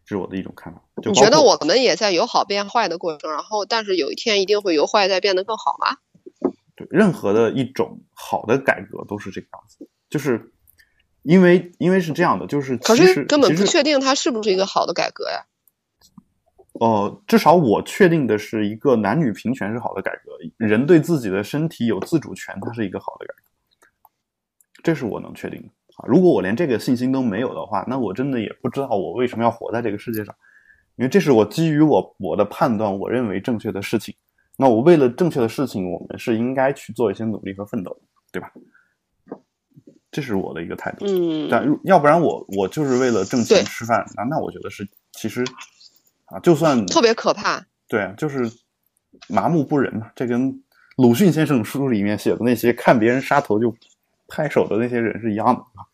[0.05, 0.83] 这是我的一种看法。
[1.05, 5.99] 你觉得我们也在由好变坏的过程，然后但是有一天一定会由坏再变得更好吗？
[6.75, 10.51] 对，任何的一种好的改革都是这个样子，就是
[11.23, 15.45] 因为因为是这样的，就是可是根本不确定它是不是一个好的改革呀。
[16.81, 24.11] 呃，至少我确定的是一个男女平权是好的改革，人对自己的身体有自主权，它是一个好的改革，
[24.85, 26.07] 这是我能确定的啊。
[26.07, 30.33] 如果我连这个信心都没有的话，那我真的也不知道我为什么要活在这个世界上，
[30.95, 34.14] 因为这是我基于我我的判断，我认为正确的事情。
[34.57, 38.01] 那我为了正确的事情，我们是应该去做一些努力和奋斗，
[38.31, 38.53] 对吧？
[40.11, 41.07] 这是我的一个态度。
[41.07, 45.45] 嗯，但要不然我我就是为了挣钱吃饭，那那我觉得是其实
[46.27, 48.51] 啊，就算特别可怕，对，就是
[49.29, 50.11] 麻木不仁嘛。
[50.15, 50.63] 这跟
[50.97, 53.75] 鲁迅先生书里面写的那些看别人杀头就
[54.27, 55.85] 拍手的那些人是一样的啊。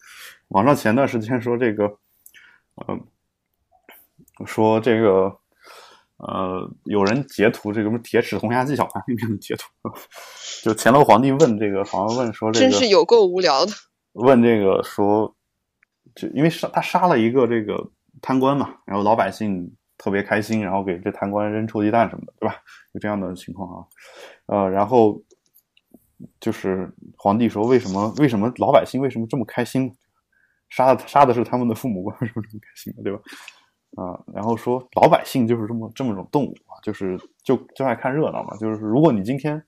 [0.48, 1.84] 网上前段时间说这个，
[2.74, 2.98] 呃，
[4.46, 5.36] 说这个，
[6.18, 9.66] 呃，有人截图这个什么《铁齿铜牙纪晓岚》里面的截图，
[10.62, 13.72] 就乾隆皇帝问这个，好像问说这个，真是有够无聊的。
[14.14, 15.32] 问这个说，
[16.16, 17.90] 就因为杀他杀了一个这个
[18.20, 22.56] 贪官嘛，然后老百姓特别开心，然后给这贪官扔臭鸡蛋什么的，对吧？
[22.92, 23.86] 有这样的情况啊，
[24.46, 25.22] 呃，然后
[26.40, 29.94] 就是皇帝说，为什么为什么老百姓为什么这么开心？
[30.70, 33.20] 杀的杀的是他们的父母官，为什么这么开心对吧？
[33.96, 38.56] 啊，然后说老百姓就是这么这么种动物啊，就是就就爱看热闹嘛。
[38.56, 39.62] 就是如果你今天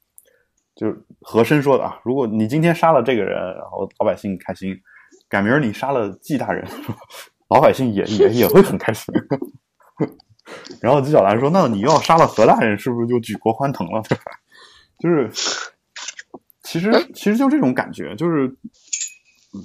[0.76, 4.78] 就是和珅说的啊，如果你今天杀了这个人，然后老百姓开心，
[5.28, 6.64] 改明儿你杀了纪大人，
[7.50, 9.12] 老百姓也 也也会很开心。
[10.80, 14.00] 然后纪晓岚说：“那你要杀了何大人，是不是就举国欢腾了？
[14.02, 14.24] 对吧？
[15.00, 15.30] 就是
[16.62, 18.46] 其实其实就这种感觉，就是。”
[19.54, 19.64] 嗯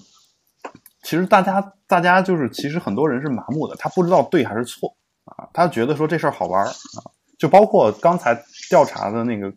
[1.04, 4.96] 其实大家，大家就是，其实很多人是麻木的，他不知道对还是错
[5.26, 6.72] 啊，他觉得说这事儿好玩啊，
[7.38, 8.34] 就包括刚才
[8.70, 9.52] 调查的那个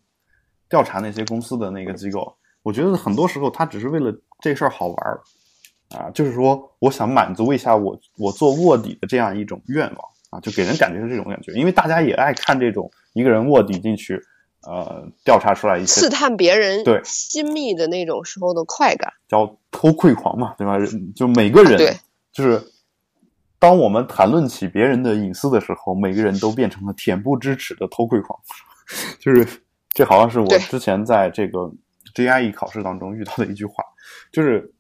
[0.69, 5.21] 调查那些公司的那个机构，我觉得很多时候他只是为了这事儿好玩儿
[5.97, 9.99] 啊，就是说我想满足一下我我做卧底的这样一种愿望
[10.31, 14.21] 啊，就给人感觉是这种感觉，因为大家也爱看这种一个人卧底进去。
[14.67, 20.79] 呃，调查出来一些刺探别人对心密的那种时候的快感，叫偷窥狂嘛，对吧？
[21.15, 21.95] 就每个人，对，
[22.33, 22.59] 就是
[23.59, 28.41] 当我们谈论起别人的隐私的时候，每个人都变成了恬不知耻的偷窥狂。
[29.21, 29.47] 就是
[29.95, 31.73] 这好像是我之前在这个
[32.15, 33.83] GIE 考试当中遇到的一句话，
[34.33, 34.71] 就是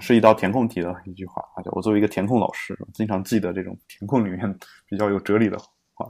[0.00, 1.62] 是一道填空题的一句话啊。
[1.72, 5.56] 我作为一个填空老师，经常记得这种填空里面 比较有哲理的
[5.94, 6.06] 话，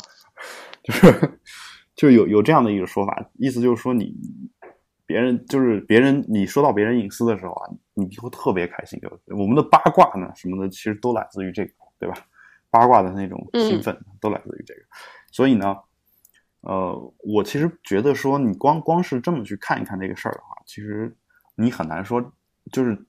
[0.82, 1.38] 就是。
[1.94, 4.16] 就有有这样的一个说法，意思就是说你
[5.06, 8.98] 别人就是别人，你说到别人隐私的时候啊，你就会特别开心。
[8.98, 12.16] 就我们的八卦呢什么的，其实都来自于这个，对吧？
[12.70, 14.80] 八卦的那种兴奋都来自于这个。
[15.30, 15.76] 所以呢，
[16.62, 21.16] 呃，我其实觉得说，你光光是这么去看一看这个事儿的话，其实
[21.54, 22.32] 你很难说，
[22.72, 23.06] 就是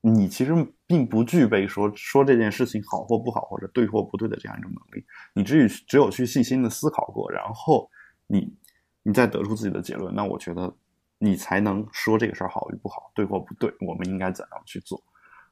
[0.00, 0.54] 你其实
[0.86, 5.04] 并不具备说说这件事情好或不好，或者对或不对的这样一种能力。
[5.34, 7.90] 你只有只有去细心的思考过，然后
[8.26, 8.56] 你
[9.02, 10.74] 你再得出自己的结论，那我觉得
[11.18, 15.02] 你才能说这个事儿好与不好，对或不对，我们应该怎样去做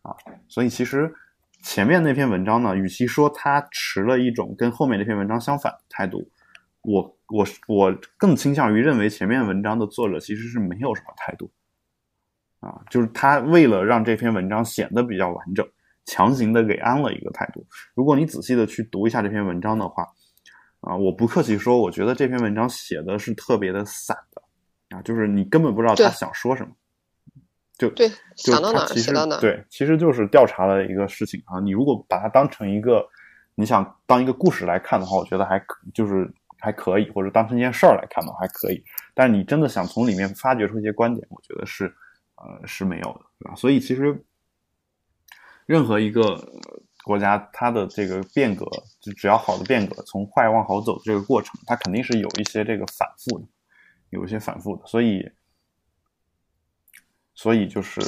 [0.00, 0.16] 啊？
[0.48, 1.14] 所以其实
[1.62, 6.30] 前面那篇文章呢，与其说他持了一种跟后面那篇文章相反的态度，
[6.92, 11.50] 我我我更倾向于认为前面文章的作者其实是没有什么态度
[12.60, 15.66] 啊，就是他为了让这篇文章显得比较完整。
[16.10, 17.62] 强行的给安了一个态度。
[17.94, 20.02] 如果你仔细的去读一下这篇文章的话，
[20.80, 26.70] 啊，我不客气说，我觉得这篇文章写的是特别的散的，啊，就是你根本不知道他想说什么。
[27.76, 29.38] 就对，想到哪其实到哪。
[29.38, 31.60] 对，其实就是调查了一个事情啊。
[31.60, 33.06] 你如果把它当成一个
[33.54, 36.26] 你想当一个故事来看的话，我觉得还可就是
[36.58, 38.84] 还可以，或者当成一件事儿来看的话还可以。
[39.14, 41.86] 但是你真的想从里面发掘出一些观点，我觉得是
[42.36, 43.54] 呃是没有的，对吧？
[43.54, 44.24] 所以其实
[45.66, 46.36] 任何一个
[47.04, 48.64] 国家，它的这个变革，
[49.00, 53.46] 就只要好的变革，从坏往好走这个过程，它肯定是有一些这个反复的，
[54.10, 55.30] 有一些反复的，所以
[57.34, 58.00] 所以就是。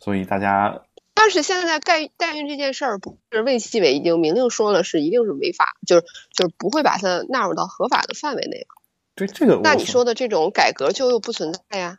[0.00, 0.84] 所以大家，
[1.24, 8.66] 但是现在代代孕这件事儿，不是卫计委已经明令说了，是一定是违法，就是就是不会把它纳入到合法的范围内了。
[9.14, 11.98] 对这个，那你说的这种改革就又不存在呀？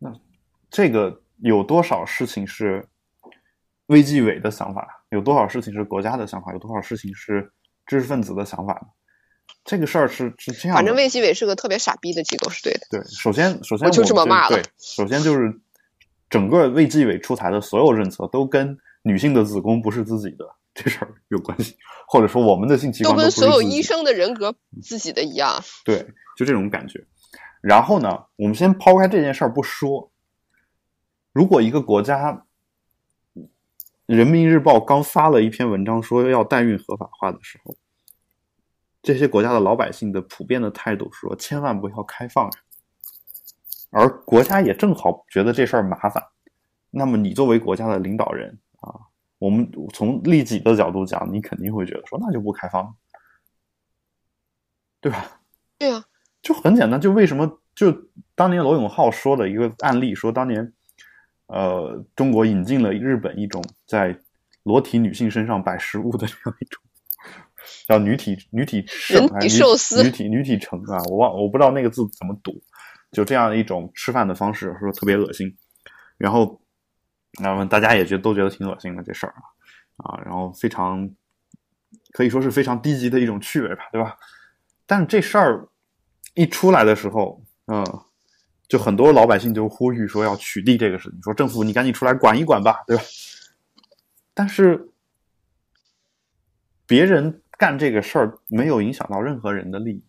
[0.00, 0.12] 那
[0.70, 2.86] 这个有多少事情是
[3.86, 5.02] 卫计委的想法？
[5.08, 6.52] 有多少事情是国家的想法？
[6.52, 7.50] 有多少事情是
[7.86, 8.88] 知识分子的想法呢？
[9.64, 10.76] 这个事儿是是这样。
[10.76, 12.80] 反正卫计委是个特别傻逼的机构，是对的。
[12.90, 14.56] 对，首先首先我就这么骂了。
[14.56, 15.58] 对，首先就是。
[16.32, 21.76] 整个卫计委出台的所有政策都跟女性的子宫不是自己的这事儿有关系，
[22.08, 25.62] 或者说我们的性器官都跟所有医生的人格自己的一样。
[25.84, 25.98] 对，
[26.34, 27.04] 就这种感觉。
[27.60, 30.10] 然后呢，我们先抛开这件事儿不说，
[31.34, 32.32] 如果一个国家
[34.06, 37.76] 《人民日报》刚发了一篇文章说要代孕合法化的时候，
[39.02, 42.50] 这些国家的老百姓的普遍的态度说千万不要开放。
[43.94, 46.24] 而国家也正好觉得这事儿麻烦，
[46.90, 48.88] 那么你作为国家的领导人啊，
[49.38, 52.96] 我们从利己的角度讲，你肯定会觉得说那就不开放，
[54.98, 55.40] 对吧？
[55.76, 56.02] 对啊，
[56.40, 57.94] 就很简单，就为什么就
[58.34, 60.72] 当年罗永浩说的一个案例，说当年
[61.48, 64.18] 呃中国引进了日本一种在
[64.62, 66.82] 裸体女性身上摆食物的这样一种
[67.86, 72.52] 叫女体女体人体寿司女体女体城啊，我忘我不知道那个字怎么读。
[73.12, 75.54] 就这样一种吃饭的方式，说特别恶心，
[76.16, 76.60] 然后，
[77.40, 79.34] 那么大家也觉得都觉得挺恶心的这事儿
[79.98, 81.08] 啊，啊然后非常
[82.12, 84.16] 可以说是非常低级的一种趣味吧，对吧？
[84.86, 85.68] 但这事儿
[86.34, 87.84] 一出来的时候，嗯，
[88.66, 93.02] 就很多老百姓就呼吁说要取缔这个事情，说政府你赶紧出来管一管吧，对吧？
[94.32, 94.88] 但是
[96.86, 100.04] 别人干这个事儿没有影响到任何人的利益，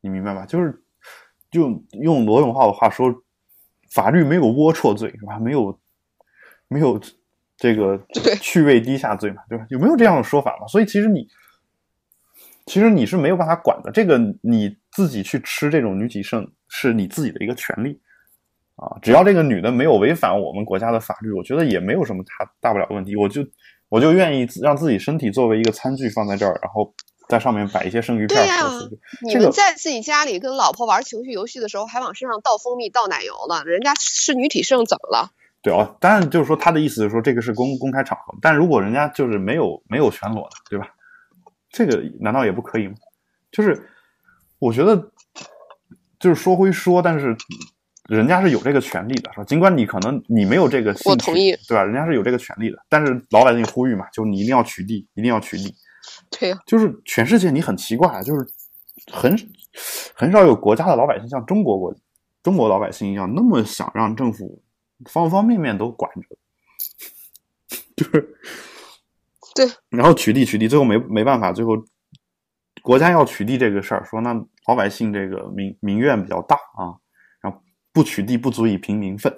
[0.00, 0.44] 你明白吧？
[0.44, 0.82] 就是。
[1.50, 3.14] 就用罗永浩的话说，
[3.90, 5.38] 法律没有龌龊罪是吧？
[5.38, 5.78] 没有，
[6.68, 7.00] 没有
[7.56, 7.98] 这个
[8.40, 9.64] 趣味低下罪嘛，对吧？
[9.70, 10.66] 有没有这样的说法嘛？
[10.66, 11.26] 所以其实你，
[12.66, 13.90] 其实你是没有办法管的。
[13.90, 18.00] 这个你自己去吃这种女体盛是你自己的一个权利
[18.74, 18.98] 啊。
[19.00, 23.16] 只要这个女的没有违反我们国家的法律，我觉得也没有什么大大不了的问题。
[23.16, 23.42] 我就
[23.88, 26.94] 我就愿意让自己身体作为一个餐具放在这儿，然后。
[27.28, 28.40] 在上面摆一些生鱼片。
[28.40, 28.70] 对呀，
[29.22, 33.62] 你们在自己家里跟老婆玩情绪游戏的时候，还往身上倒蜂蜜、倒奶油呢？
[33.64, 35.30] 人家是女体盛怎么了？
[35.62, 40.88] 对啊，当然就是说他的意思是说这个是公公开场合，但如果人家就是没有没有全裸的，对吧？
[41.70, 42.94] 这个难道也不可以吗？
[43.50, 43.88] 就是
[44.58, 45.10] 我觉得
[46.20, 47.36] 就是说归说，但是
[48.08, 49.44] 人家是有这个权利的，是吧？
[49.44, 51.82] 尽管你可能你没有这个，我同意，对吧？
[51.82, 55.74] 人家是有这个权利的，但是老百姓呼吁嘛，就你一定要取缔，一定要取缔。
[56.38, 58.46] 对呀，就是全世界你很奇怪，就是
[59.12, 59.34] 很
[60.14, 61.94] 很少有国家的老百姓像中国国
[62.42, 64.62] 中国老百姓一样那么想让政府
[65.10, 66.36] 方方面面都管着，
[67.96, 68.36] 就是
[69.54, 71.72] 对，然后取缔取缔，最后没没办法，最后
[72.82, 74.34] 国家要取缔这个事儿，说那
[74.66, 76.94] 老百姓这个民民怨比较大啊，
[77.40, 77.62] 然后
[77.92, 79.34] 不取缔不足以平民愤，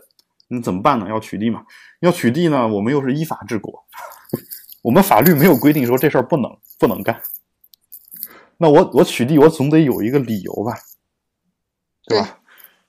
[0.49, 1.09] 那怎么办呢？
[1.09, 1.65] 要取缔嘛，
[2.01, 3.85] 要取缔呢，我们又是依法治国。
[4.89, 7.23] 我们法律没有规定说这事儿不能不能干，
[8.57, 10.79] 那我我取缔我总得有一个理由吧，
[12.07, 12.41] 对吧？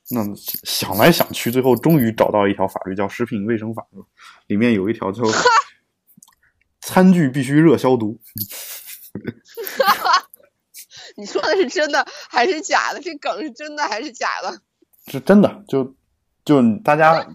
[0.10, 0.24] 那
[0.64, 3.86] 想来想去，最后终于找到一条法律，叫《食品卫生法》，
[4.48, 5.24] 里面有一条叫
[6.80, 8.18] “餐具必须热消毒”。
[11.18, 13.02] 你说的是真的还是假的？
[13.02, 14.62] 这梗是真的还是假的？
[15.08, 15.94] 是真的，就
[16.46, 17.28] 就大家。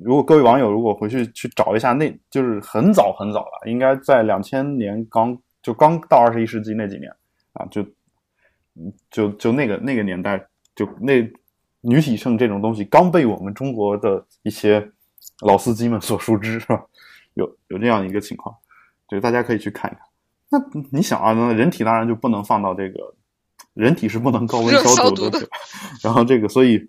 [0.00, 7.12] 如果各位网友如果回去去找一下，那就是很早很早了，应该在两千年刚就刚到二十一世纪那几年
[7.54, 7.84] 啊，就
[9.10, 10.38] 就就那个那个年代，
[10.76, 11.20] 就那
[11.80, 14.88] 女体盛这种东西刚被我们中国的一些
[15.40, 16.84] 老司机们所熟知，是吧？
[17.34, 18.54] 有有这样一个情况，
[19.08, 20.04] 就大家可以去看一看。
[20.50, 23.14] 那你想啊，那人体当然就不能放到这个，
[23.74, 25.40] 人体是不能高温消毒的，
[26.02, 26.88] 然后这个所以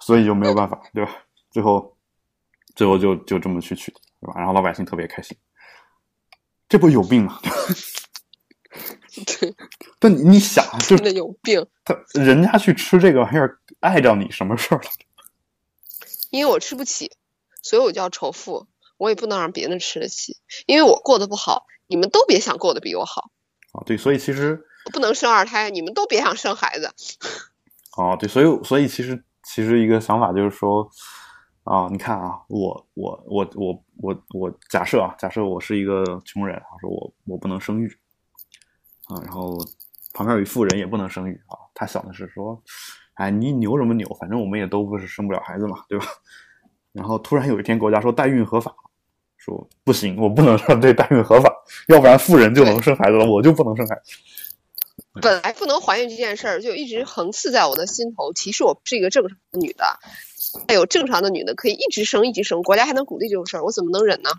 [0.00, 1.10] 所以就没有办法，对吧？
[1.50, 1.94] 最后。
[2.78, 4.34] 最后就就这么去取缔，对吧？
[4.36, 5.36] 然后老百姓特别开心，
[6.68, 7.40] 这不有病吗？
[9.26, 9.52] 对，
[9.98, 11.66] 但你想，就真的有病。
[11.84, 14.88] 他人家去吃这个玩意儿，碍着你什么事儿了？
[16.30, 17.10] 因为我吃不起，
[17.62, 18.68] 所以我就要仇富。
[18.96, 23.32] 我也不能让别人吃得起，因为我过得不好，你们都别想过得比我好。
[23.72, 26.94] 啊，对，所以其实不能生二胎，你们都别想生孩子。
[27.98, 30.88] 哦，对，所以所以其实其实一个想法就是说，
[31.68, 37.86] 啊，你看啊，我我我我我我假设啊，假设我是一个穷人，他说我我不能生育，
[39.08, 39.54] 啊，然后
[40.14, 42.58] 旁边有一富人也不能生育啊，他想的是说，
[43.16, 46.06] 哎，你牛什么牛，反正我们也都不是生不了孩子嘛，对吧？
[46.92, 48.74] 然后突然有一天国家说代孕合法，
[49.36, 51.52] 说不行，我不能让这代孕合法，
[51.88, 54.02] 要不然富人就能生孩子了，我就不能生孩子。
[55.20, 59.84] 本来不能怀孕这件事儿就一直横刺在我的心头，其实我是一个正常的女的。
[60.66, 64.30] 还有正常的女的可以一直生一直生，国家还能鼓励这种事儿，我怎么能忍呢？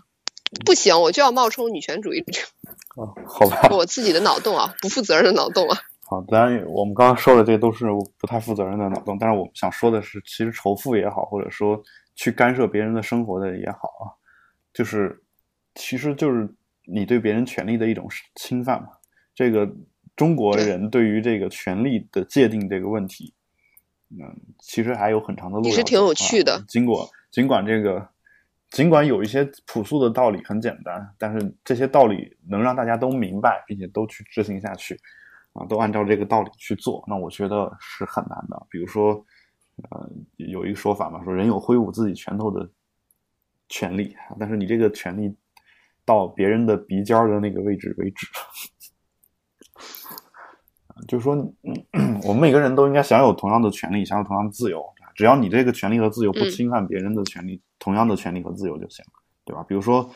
[0.66, 2.42] 不行，我就要冒充女权主义者。
[3.00, 5.78] 啊，好吧，我自己的脑洞啊，不负责任的脑洞啊。
[6.04, 7.86] 好，当然我们刚刚说的这都是
[8.18, 11.80] 不太负责任的脑洞，但是我想说的是，其实仇富也好，或者说
[12.16, 14.10] 去干涉别人的生活的也好啊，
[14.74, 15.22] 就是
[15.76, 16.52] 其实就是
[16.92, 18.88] 你对别人权利的一种侵犯嘛。
[19.32, 19.70] 这个。
[20.20, 23.32] 中国人对于这个权利的界定这个问题，
[24.10, 24.18] 嗯，
[24.58, 25.64] 其实还有很长的路。
[25.64, 26.62] 其实挺有趣的。
[26.68, 28.06] 尽管尽管这个，
[28.70, 34.94] 尽管有一些朴素的道理很简单，但是这些道理能让大家都明白，并且都去执行下去，
[35.54, 38.66] 啊，都按照这个道理去做，那我觉得是很难的。
[38.68, 39.24] 比如说，
[39.88, 42.70] 呃，有一个说法嘛，说人有挥舞自己拳头的
[43.70, 45.34] 权利，但是你这个权利
[46.04, 48.26] 到别人的鼻尖的那个位置为止。
[51.06, 51.34] 就是说，
[52.24, 54.84] 我们每个人都应该享有同样的权利，享有同样的自由。
[55.14, 59.04] 只要你这个权利和自由不侵犯别人的权利，同样的权利和自由就行，
[59.44, 59.62] 对吧？
[59.68, 60.08] 比如说，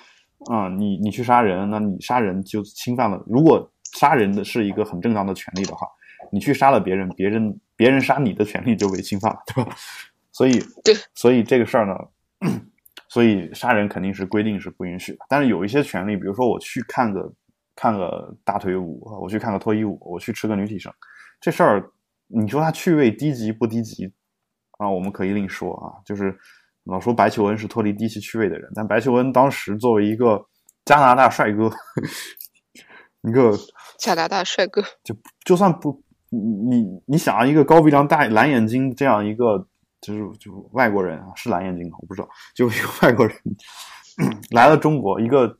[0.51, 3.23] 嗯，你你去杀人，那你杀人就侵犯了。
[3.27, 5.87] 如果杀人的是一个很正当的权利的话，
[6.33, 9.77] 你去杀了别人，别人别人杀你的权利就被侵犯了，对吧？
[10.33, 12.51] 所以，对，所以这个事儿呢，
[13.09, 15.19] 所以杀人肯定是规定是不允许的。
[15.29, 17.33] 但是有一些权利，比如说我去看个。
[17.77, 20.93] 看个大腿舞，我去看个脱衣舞，我去吃个女体盛，
[21.41, 21.91] 这事儿
[22.29, 24.13] 你说它趣味低级不低级
[24.79, 24.89] 啊？
[24.89, 25.99] 我们可以另说啊。
[26.05, 26.35] 就是
[26.85, 30.41] 老说白求恩是脱离低级趣味的人，但白求恩当时作为一个
[30.85, 31.69] 加拿大帅哥，
[33.29, 33.53] 一个
[33.99, 35.15] 加拿大帅哥，就
[35.45, 36.01] 就算不
[36.31, 39.67] 你你想一个高鼻梁、大蓝眼睛这样一个
[40.01, 41.99] 就是就外国人啊，是蓝眼睛吗？
[42.01, 43.37] 我不知道，就一个外国人
[44.53, 45.59] 来了中国，一个。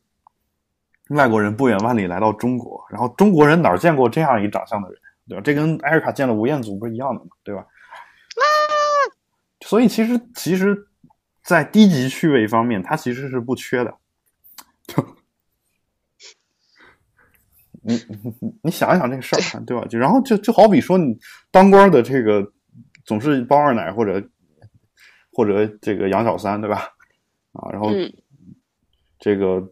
[1.11, 4.99] 外国人不远万里来到中国，然后中国人哪见过这样一长相的人，
[5.29, 5.43] 对吧？
[5.45, 7.31] 这跟艾瑞卡见了吴彦祖不是一样的吗？
[7.43, 7.61] 对吧？
[7.61, 7.69] 啊！
[9.61, 10.89] 所以其实其实，
[11.43, 13.95] 在低级趣味方面，他其实是不缺的。
[17.83, 19.85] 你你你想一想这个事儿，对吧？
[19.87, 21.19] 就然后就就好比说，你
[21.51, 22.51] 当官的这个
[23.05, 24.27] 总是包二奶或者
[25.33, 26.89] 或者这个养小三，对吧？
[27.53, 27.91] 啊，然后
[29.19, 29.71] 这个。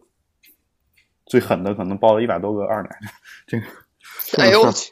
[1.33, 2.89] 最狠的可能包了一百多个二奶，
[3.47, 3.65] 这个，
[4.37, 4.91] 哎呦我去，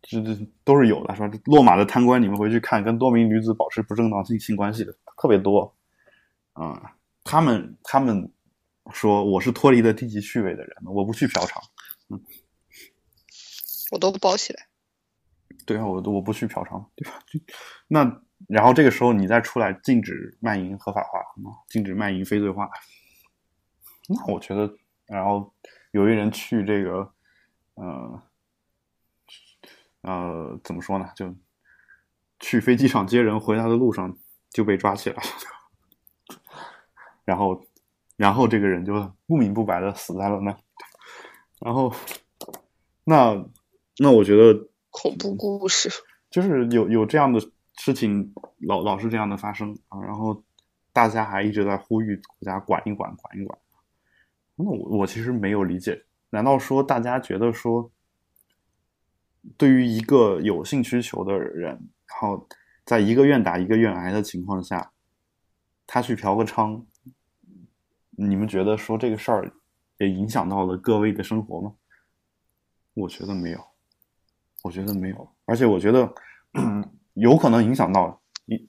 [0.00, 0.34] 这这
[0.64, 1.28] 都是有的，说？
[1.44, 5.76] 落马的贪官，你们回去看，跟多名女子保持不正当性性关系的特别多，
[6.54, 6.94] 啊，
[7.24, 8.32] 他们他们
[8.90, 11.62] 说我是脱离了低级趣味的人，我不去嫖娼，
[12.08, 12.18] 嗯，
[13.92, 14.66] 我都包起来，
[15.66, 17.18] 对啊，我我不去嫖娼，对吧？
[17.86, 21.20] 那然后这个时候你再出来禁止卖淫合法化，
[21.68, 22.70] 禁止卖淫非罪化，
[24.08, 24.74] 那我觉得。
[25.10, 25.52] 然后
[25.90, 27.12] 有一人去这个，
[27.74, 28.22] 呃，
[30.02, 31.10] 呃，怎么说呢？
[31.16, 31.34] 就
[32.38, 34.16] 去飞机场接人，回来的路上
[34.50, 35.22] 就被抓起来了。
[37.24, 37.60] 然后，
[38.16, 40.56] 然后这个人就不明不白的死在了那。
[41.58, 41.92] 然后，
[43.02, 43.44] 那
[43.98, 45.90] 那我觉得恐怖故事
[46.30, 47.40] 就是有有这样的
[47.76, 50.00] 事情，老老是这样的发生啊。
[50.02, 50.44] 然后
[50.92, 53.58] 大家还一直在呼吁国家管一管，管一管。
[54.62, 57.90] 那我我其实没有理解，难道说大家觉得说，
[59.56, 61.70] 对于一个有性需求的人，
[62.06, 62.46] 然后
[62.84, 64.92] 在一个愿打一个愿挨的情况下，
[65.86, 66.84] 他去嫖个娼，
[68.10, 69.52] 你们觉得说这个事儿
[69.98, 71.74] 也影响到了各位的生活吗？
[72.94, 73.64] 我觉得没有，
[74.62, 76.12] 我觉得没有，而且我觉得
[77.14, 78.68] 有可能影响到影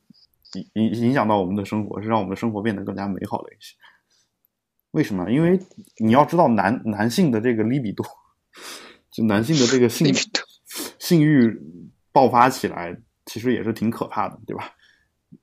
[0.73, 3.75] 影影响到我们的生活，是让我们的生活变得更加美好了一些。
[4.91, 5.29] 为什么？
[5.31, 5.59] 因为
[5.97, 8.05] 你要知道，男男性的这个 libido，
[9.09, 10.13] 就男性的这个性
[10.99, 11.57] 性欲
[12.11, 14.71] 爆发起来，其实也是挺可怕的，对吧？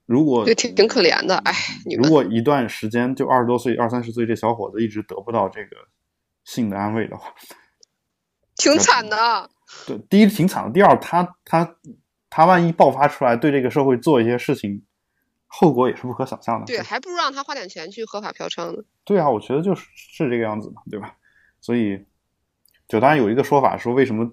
[0.05, 1.53] 如果挺挺可怜的，哎，
[1.97, 5.77] 如果一段时间就二十多岁、二三十岁这小伙子一直得不到这个
[6.45, 7.33] 性的安慰的话，
[8.57, 9.51] 挺惨的。
[9.87, 11.77] 对，第一挺惨的，第二他他
[12.29, 14.85] 他万一爆发出来，对这个社会做一些事情。
[15.49, 16.67] 后果也是不可想象的。
[16.67, 18.83] 对，还不如让他花点钱去合法嫖娼呢。
[19.05, 21.17] 对啊，我觉得就是是这个样子嘛，对吧？
[21.61, 22.05] 所以，
[22.87, 24.31] 就当然有一个说法说，为什么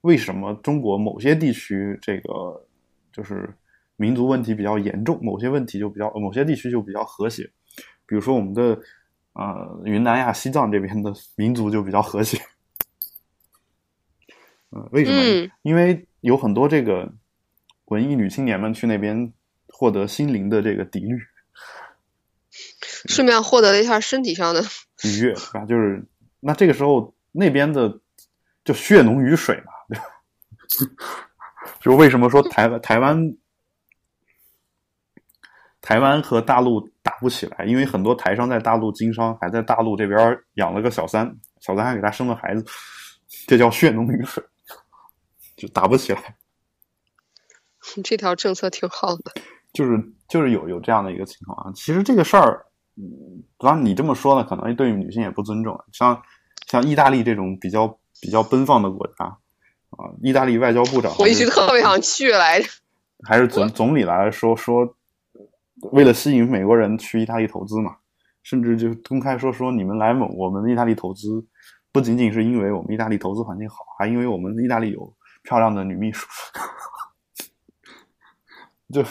[0.00, 2.66] 为什么中国某些地区这个
[3.12, 3.54] 就是
[3.96, 7.44] 民族问题比较严重，某些问题就比较某些地区就比较和谐，
[8.06, 8.80] 比如说我们的
[9.34, 12.40] 呃云南呀、西藏这边的民族就比较和谐。
[14.72, 15.20] 嗯，为什么？
[15.22, 17.12] 嗯因为有很多这个
[17.86, 19.32] 文艺女青年们去那边
[19.80, 21.18] 获得心灵的这个抵御
[23.08, 24.62] 顺便获得了一下身体上的，
[25.04, 25.64] 愉悦，对吧？
[25.64, 26.04] 就是
[26.38, 27.98] 那这个时候那边的
[28.62, 30.04] 就血浓于水嘛，对吧？
[31.80, 33.34] 就为什么说台湾台湾
[35.80, 37.64] 台湾和大陆打不起来？
[37.64, 42.62] 因为很多台商在大陆经商，还在大陆这边养了个小三，小三还给他生了孩子，
[43.46, 44.44] 这叫血浓于水，
[45.56, 46.36] 就打不起来。
[48.04, 49.32] 这条政策挺好的。
[49.72, 51.72] 就是就是有有这样的一个情况啊。
[51.74, 52.66] 其实这个事儿，
[52.96, 55.78] 嗯，当然你这么说呢，可能对女性也不尊重。
[55.92, 56.20] 像
[56.66, 59.24] 像意大利这种比较比较奔放的国家
[59.90, 62.68] 啊，意大利外交部长我一直特别想去来着。
[63.22, 64.96] 还是总总理来说说，
[65.92, 67.96] 为了吸引美国人去意大利投资嘛，
[68.42, 71.44] 甚至就公开说说你们来我我们意大利投资，
[71.92, 75.12] 不仅仅是因为我们意大利投资环境好，还因为我们意大利有
[75.42, 76.26] 漂亮的女秘书，
[78.92, 79.04] 就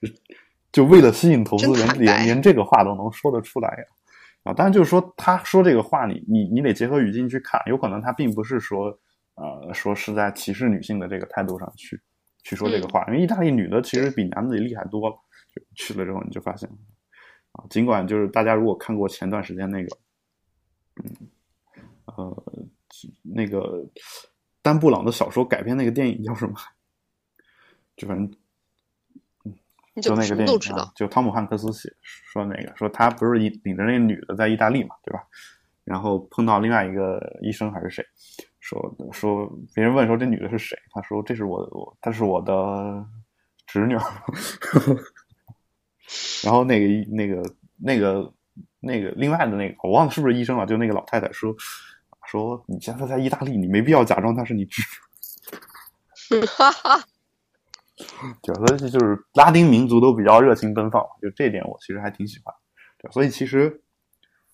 [0.72, 3.84] 就为了吸引投资人，连连这个话都能说得出来呀。
[4.42, 8.86] 啊，当然就是说，他说这个话你，你你得结合语境去看，有可能他并不是说，
[9.34, 12.00] 呃，说是在歧视女性的这个态度上去
[12.42, 15.16] 去说这个话，因为意大利女的其实比男的也厉害多了。
[15.54, 16.70] 就去了之后你就发现，
[17.52, 19.98] 啊，尽管就是大家如果看过前段时间那个，
[21.02, 21.28] 嗯，
[22.06, 22.44] 呃，
[23.22, 23.84] 那个
[24.62, 26.54] 丹布朗的小说改编那个电影叫什么？
[27.96, 28.32] 就反正
[30.00, 30.58] 就那个电影
[30.94, 35.22] 就汤姆汉克斯写说那个说他不是领领着那个女的在意大利嘛，对吧？
[35.84, 38.04] 然后碰到另外一个医生还是谁，
[38.60, 43.04] 说说别人问说这女的是谁，他说这是我我她是我的
[43.66, 44.02] 侄女儿，
[46.44, 47.42] 然后那个医那个
[47.76, 48.32] 那个
[48.78, 51.52] 那个另外的那个我忘了是不是医生了，就那个老太太说
[52.26, 54.82] 说你现在在意大利，你没必要假装她是你侄
[56.30, 56.46] 女。
[56.46, 57.04] 哈哈，
[58.42, 62.54] 对，所以就是拉丁民族都比较热情奔放，就这一点我其实还挺喜欢。
[62.98, 63.82] 对，所以其实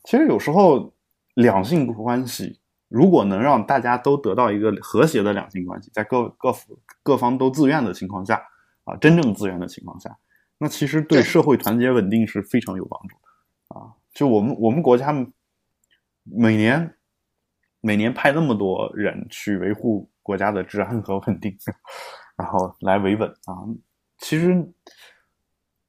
[0.05, 0.95] 其实有时候
[1.35, 6.55] 两性关系如果能让大家都得到一个和谐的两性关系，在各各
[7.03, 8.43] 各方都自愿的情况下
[8.85, 10.17] 啊，真正自愿的情况下，
[10.59, 13.93] 那其实对对社会团结稳定是非常有帮助的啊。
[14.15, 15.13] 就我们我们国家
[16.23, 16.95] 每年
[17.81, 21.57] 每年派那么多人去维护国家的治安和稳定，
[22.37, 23.65] 然后来维稳啊。
[24.19, 24.73] 其实，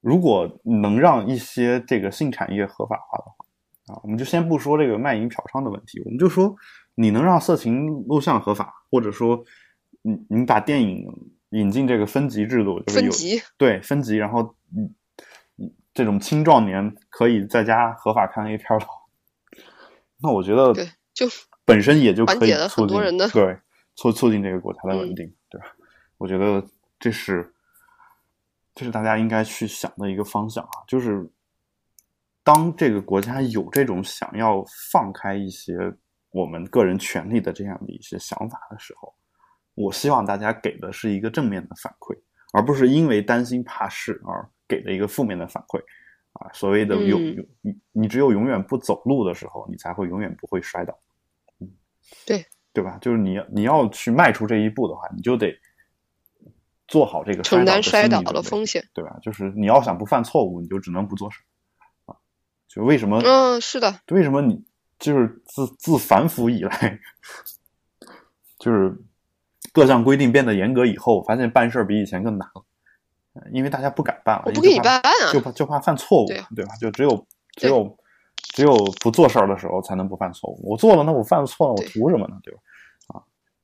[0.01, 6.55] 如果能让一些这个性产业合法化的话啊，我们就先不说这个卖淫嫖娼的问题，我们就说
[6.95, 9.43] 你能让色情录像合法，或者说
[10.01, 11.07] 你你把电影
[11.51, 14.93] 引进这个分级制度，就是有分级对分级，然后嗯
[15.57, 18.93] 嗯这种青壮年可以在家合法看 A 片儿的话，
[20.21, 21.27] 那我觉得对就
[21.63, 23.57] 本身也就可以促进对
[23.95, 25.33] 促促进这个国家的稳嗯定？
[26.17, 26.65] 我觉得
[26.99, 27.53] 这是
[28.75, 31.27] 这是大家应该去想的一个方向啊，就是
[32.43, 35.75] 当这个国家有这种想要放开一些
[36.31, 39.13] 我们个人权利的这样的一些想法的时候，
[39.75, 42.17] 我希望大家给的是一个正面的反馈，
[42.53, 45.81] 而不是因为担心怕事而给的一个负面的反馈。
[46.33, 50.95] 啊，所谓的永嗯永你你只有永远不走路的时候，你才会永远不会摔倒。
[51.59, 51.67] 嗯，
[52.27, 52.95] 对对吧？
[53.01, 55.51] 就是你你要去迈出这一步的话，你就得
[56.87, 58.87] 做好这个承担摔摔倒倒的风险。
[58.93, 59.17] 对吧？
[59.21, 61.39] 就是你要想不犯错误，你就只能不做事
[62.05, 62.15] 啊。
[62.67, 63.21] 就为什么？
[63.23, 64.63] 嗯，是的，为什么你
[64.99, 66.99] 就是自自反腐以来，
[68.59, 68.97] 就是
[69.71, 72.63] 各项规定变得严格以后，发现办事儿比以前更难了，
[73.33, 76.75] 呃因为大家不敢办了，我不给你办啊就怕就怕犯错误对吧？
[76.79, 77.97] 就只有只有
[78.53, 80.59] 只有不做事儿的时候才能不犯错误。
[80.63, 82.37] 我做了，那我犯错了，我图什么呢？
[82.43, 82.59] 对吧？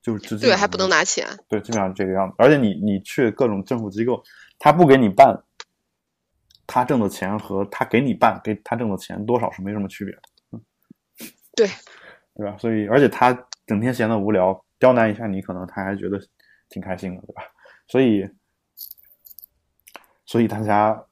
[0.04, 1.26] 啊，就是直接对，还不能拿钱。
[1.48, 2.36] 对，基本上是这个样子。
[2.38, 4.22] 而且你你去各种政府机构，
[4.60, 5.42] 他不给你办，
[6.68, 10.22] 他挣的钱和他给你办给他挣的钱多少是没什么区别的，
[10.52, 10.62] 嗯
[11.56, 11.68] 对，
[12.36, 12.58] 对吧？
[12.58, 13.32] 所以而且他
[13.66, 16.20] 整天闲得无聊，刁难一下你，可能他还觉得
[16.70, 17.44] 挺开心的，对吧？
[17.88, 18.30] 所以，
[20.26, 21.06] 所以大家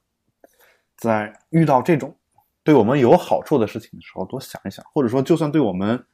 [0.96, 2.16] 在遇到这种
[2.62, 6.04] 对我们有好处的事情的时候，多想一想，或者说就算对我们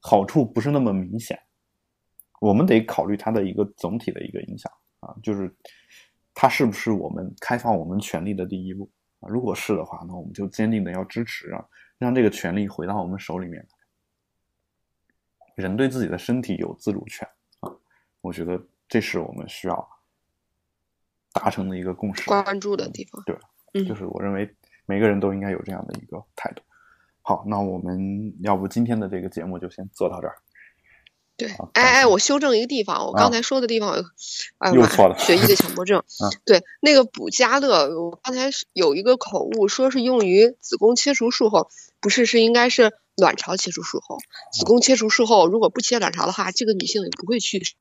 [0.00, 1.38] 好处不是那么明显，
[2.40, 5.54] 我们得考虑它的一个总体的一个影响啊，就是
[6.34, 8.90] 它是不是我们开放我们权利的第一步
[9.20, 9.28] 啊？
[9.28, 11.64] 如果是的话，那我们就坚定的要支持啊，
[11.98, 13.68] 让这个权利回到我们手里面来。
[15.54, 17.26] 人对自己的身体有自主权
[17.60, 17.72] 啊，
[18.20, 19.88] 我觉得这是我们需要
[21.32, 22.26] 达成的一个共识。
[22.26, 23.34] 关注的地方，对，
[23.72, 24.54] 嗯就是我认为
[24.84, 26.62] 每个人都应该有这样的一个态度。
[27.22, 30.36] 好，那我们要不今天的这个节目就先做到这儿。
[31.36, 34.02] 对好，哎哎，我修正一个地方，我啊刚才说的地方啊，
[34.58, 36.32] 哎又错了学医的强迫症啊。
[36.44, 41.68] 对，那个补佳乐，我刚才有一个口误，说是用于子宫切除术后，
[42.00, 44.18] 不是，是应该是卵巢切除术后。
[44.52, 47.74] 子宫切除术后，如果不切卵巢的话，这个女性也不会去世。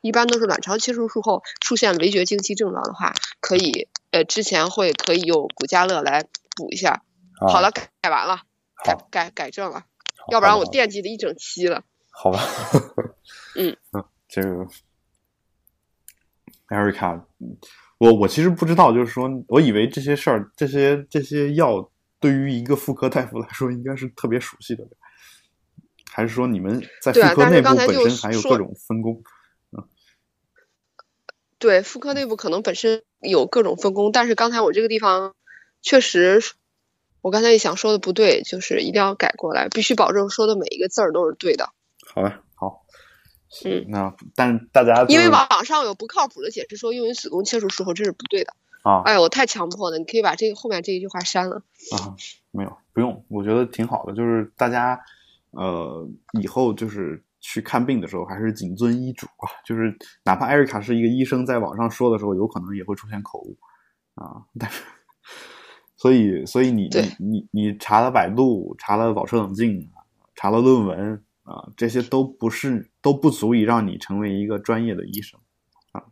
[0.00, 6.24] 一般都是卵巢切除术后出现围绝经期症状的话，可以呃之前会可以用补佳乐来
[6.56, 7.02] 补一下。
[7.40, 8.42] 啊好了，改改完了，
[8.84, 9.84] 改改改正了，
[10.30, 11.82] 要不然我惦记了一整期了。
[12.22, 12.38] 好吧，
[13.56, 14.64] 嗯 嗯，这 个
[16.68, 17.20] Erica，
[17.98, 21.90] 我我其实不知道，就是说，我以为这些事儿、这些这些药，
[22.20, 24.86] 对于一个妇科大夫来说，应该是特别熟悉的，
[26.12, 29.20] 还是说你们在妇科内部本身还有各种分工？
[31.58, 35.34] 对，妇科内部可能本身有各种分工，但是刚才我这个地方
[35.80, 36.40] 确实，
[37.20, 41.72] 我刚才也想说的不对，就是一定要改过来，必须保证说的每一个字儿都是对的。
[42.14, 42.84] 好吧，好，
[43.64, 48.52] 嗯，那但大家因为网上有不靠谱的解释说用于子宫切除术后，这是不对的。
[48.82, 51.62] 啊哎呦，我太强迫了，你可以把这个后面这一句话删了。
[51.92, 52.16] 啊，
[52.50, 54.12] 没有，不用，我觉得挺好的。
[54.12, 55.00] 就是大家，
[55.52, 56.06] 呃，
[56.40, 59.46] 以后就是去看病的时候，还是谨遵医嘱啊。
[59.64, 63.56] 就是哪怕艾瑞卡是一个医生，在网上说的时候，有可能也会出现口误
[64.16, 64.42] 啊。
[64.58, 64.82] 但是，
[65.96, 69.88] 所以，所以你你你你查了百度，查了保车冷静，
[70.34, 75.38] 查了论文啊，这些都不是都不足以让你成为一个专业的医生。
[75.92, 76.02] 啊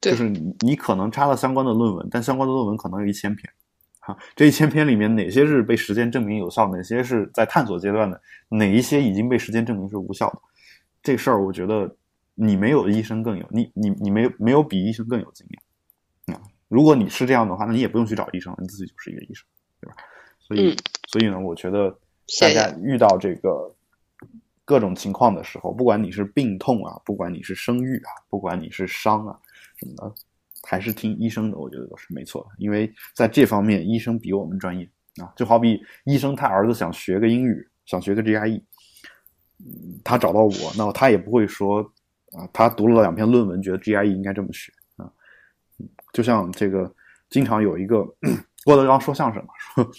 [0.00, 3.52] 就是你你可能查了相关的论文，但相关的论文可能有一千篇，
[4.00, 10.40] 哈，这一千篇里面哪些是被实践证明有效，哪些是在探索阶段的，哪一些已经被实践证明是无效的，
[11.02, 11.94] 这事儿我觉得
[12.34, 19.46] 你没有医生更有，你你你没有没有比医生更有经验，啊、如果你是这样的话，那你也不用去找医生，你自己就是一个医生，
[19.80, 19.94] 对吧？
[20.40, 20.76] 所以、嗯
[21.08, 21.90] 所以呢，我觉得
[22.40, 23.74] 大家遇到这个
[24.70, 29.36] 各种情况的时候，不管你是病痛啊，不管你是生育啊，不管你是伤啊
[29.74, 30.14] 什么的，
[30.62, 32.50] 还是听医生的，我觉得都是没错的。
[32.58, 34.88] 因为在这方面，医生比我们专业
[35.20, 35.26] 啊。
[35.34, 38.62] 就好比医生他儿子想学个英语，想学个 GRE，
[39.58, 41.82] 嗯，他找到我，那他也不会说
[42.38, 45.10] 啊，他读了两篇论文，觉得 GRE 应该这么学啊。
[46.12, 46.94] 就像这个，
[47.28, 48.04] 经常有一个
[48.64, 49.90] 郭德纲说相声嘛，说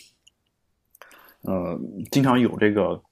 [1.41, 1.77] 呃，
[2.09, 3.03] 经常有这个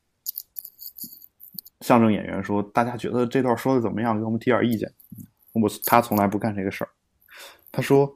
[1.90, 4.16] 相声演员说，大家觉得这段说的怎么样？
[4.16, 4.94] 给我们提点意见。
[5.54, 6.90] 我他从来不干这个事儿。
[7.72, 8.16] 他说，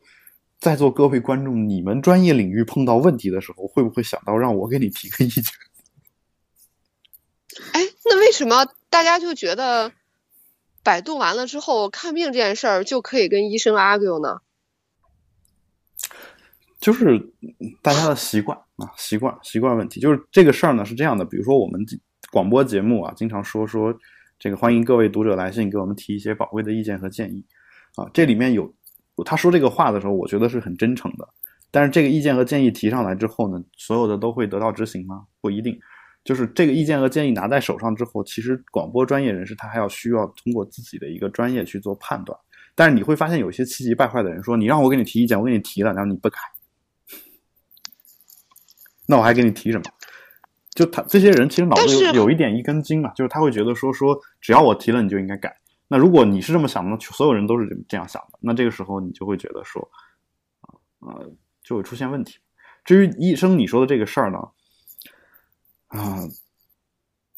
[0.60, 5.44] 在座各位观众，你们专业领域碰到问题的时候，会不会想到让我给你提个意见？
[7.74, 9.92] 哎，那为什么大家就觉得
[10.84, 14.42] 百度完了之后看病这件事儿就可以跟医生 argue 呢？
[16.80, 17.34] 就是
[17.82, 20.00] 大家的习惯啊，习惯习惯问题。
[20.00, 21.84] 就是这个事儿呢是这样的，比如说我们
[22.34, 23.96] 广播节目啊，经常说说
[24.40, 27.46] 这个欢迎各位读者来信给我们提一些宝贵的意见和建议
[27.96, 28.10] 啊。
[28.12, 28.74] 这里面有
[29.24, 31.30] 他说这个话的时候，我觉得是很真诚的。
[31.70, 35.22] 但是这个意见和建议提上来之后呢，所有的都会得到执行吗？
[35.42, 35.78] 不一定。
[36.24, 42.36] 就是这个意见和建议拿在手上之后，其实广播专业人士他还要需要通过自己的一个专业去做判断。
[42.74, 46.40] 但是你会发现有些气急败坏的人说：“你让我给你提意见，我给你提了，然后你不改，
[49.06, 49.84] 那我还给你提什么？”
[50.74, 55.56] 就他这些人其实脑子有有一点一根筋嘛，就是他会觉得说说只要我提了你就应该改。
[55.88, 59.88] 那如果你是这么想的，所有人都是这样想的，那这个时候你就会觉得说，
[60.62, 61.32] 啊呃，
[61.64, 62.40] 就会出现问题。
[62.84, 64.40] 至于医生你说的这个事儿呢，
[65.88, 66.18] 啊、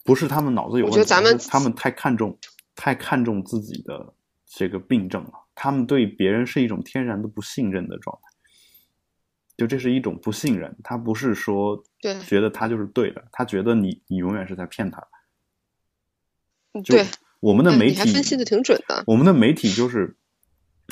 [0.05, 2.37] 不是他们脑子有问题，我觉得咱们是他们太看重
[2.75, 4.13] 太看重自己的
[4.45, 8.34] 这个病症了，他们对别人是一种天然的不信任的状态。
[9.57, 15.02] 就这是一种不信任，他不是说对觉得他就是对的，他觉得你你永远是在骗他。
[16.84, 17.06] 就对，
[17.40, 19.03] 我们的媒体分析的挺准的。
[19.07, 20.18] 我们的媒体就是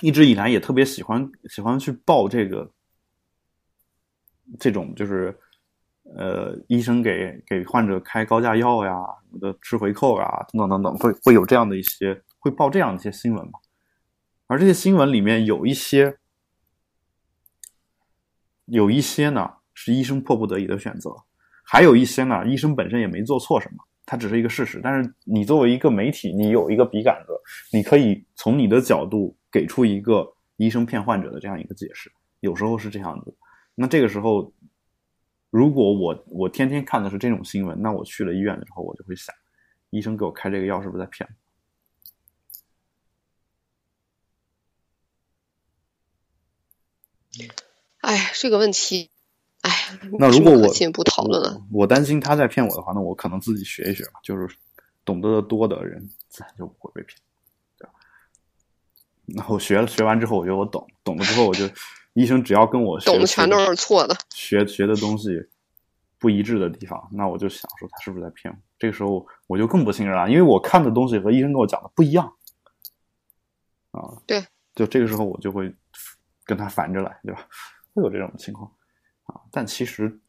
[0.01, 2.71] 一直以来也特别喜欢喜欢去报这个
[4.59, 5.37] 这种就是
[6.15, 13.59] 呃医生给给患者开高价药呀什么的吃回扣啊等等等等，会会有这样的一些会报这样的一些新闻嘛？
[14.47, 16.17] 而这些新闻里面有一些
[18.65, 21.15] 有一些呢是医生迫不得已的选择，
[21.63, 23.77] 还有一些呢医生本身也没做错什么。
[24.05, 27.31] 它只是一个事实，但是你作为一个媒体，你有一个笔杆子，
[27.71, 32.11] 你可以从你的角度给出一个医生骗患者的这样一个解释，
[32.41, 33.33] 有时候是这样子。
[33.75, 34.53] 那这个时候，
[35.49, 39.33] 如果我我天天看的是这种新闻，那我去了医院的时候，我就会想，
[39.89, 41.29] 医生给我开这个药是不是在骗？
[48.03, 49.09] 哎呀，这个问题，
[49.61, 49.71] 哎，
[50.19, 54.45] 那如果我进一步讨论了，我担心他在骗我的话，那我可能自己学一学吧，就是
[55.05, 57.17] 懂得的多的人自然就不会被骗，
[57.77, 57.93] 对吧？
[59.27, 61.63] 然后学了学完之后，我觉得我懂，懂了之后，我就
[62.11, 65.29] 医生只要跟我懂的全都是错的，学学的东西
[66.19, 68.59] 不一致的地方，那我就想说他是不是在骗我？
[68.77, 72.33] 这个时候我就更不信任了，因为我看的东西和医生跟我讲的不一样
[73.91, 74.11] 啊。
[74.27, 75.73] 对，就这个时候我就会
[76.43, 77.47] 跟他反着来，对吧？
[77.93, 78.69] 会有这种情况
[79.25, 80.19] 啊，但其实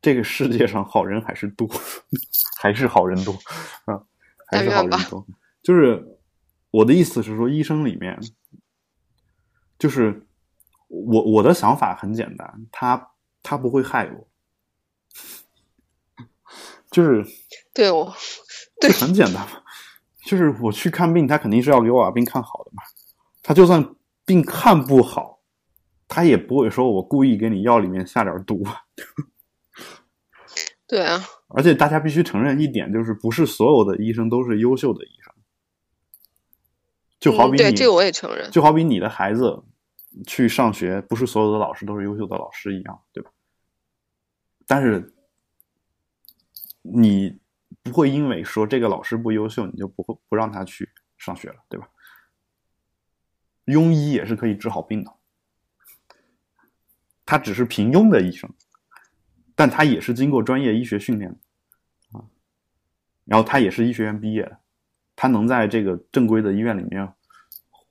[0.00, 1.68] 这个世界上好人还是多，
[2.60, 3.32] 还是好人多
[3.84, 4.02] 啊，
[4.48, 5.24] 还是好人多。
[5.62, 6.04] 就是
[6.70, 8.18] 我的意思是说，医生里面，
[9.78, 10.26] 就是
[10.88, 13.12] 我我的想法很简单，他
[13.42, 14.28] 他不会害我，
[16.90, 17.24] 就是
[17.72, 18.12] 对我
[18.80, 19.62] 对很简单嘛，
[20.24, 22.82] 就是我去看病，他肯定是要给我把病看好的嘛，
[23.42, 23.94] 他就算
[24.24, 25.41] 病看不好。
[26.14, 28.62] 他也不会说我故意给你药里面下点毒，
[30.86, 31.18] 对啊。
[31.48, 35.32] 而且大家必须承认一点，就是不是所有的医生都是优秀的医生。
[37.18, 39.62] 就好比对这个我也承认，就好比你的孩子
[40.26, 43.30] 去上学，不是所有的老师都是优秀的老师一样，对吧？
[44.66, 45.14] 但是
[46.82, 47.40] 你
[47.82, 51.88] 不会因为说这个老师不优秀，你就不会不让他去上学了，对吧？
[53.64, 55.10] 庸医也是可以治好病的。
[57.24, 58.50] 他只是平庸的医生，
[59.54, 61.38] 但他也是经过专业医学训练的
[62.18, 62.24] 啊。
[63.24, 64.58] 然后他也是医学院毕业的，
[65.14, 67.08] 他能在这个正规的医院里面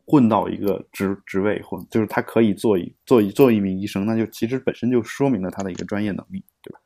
[0.06, 6.80] 混到一个职职位，或就是他可以做一做一做一名医生，那就其实本身就说明了他的一个专业能力，对吧？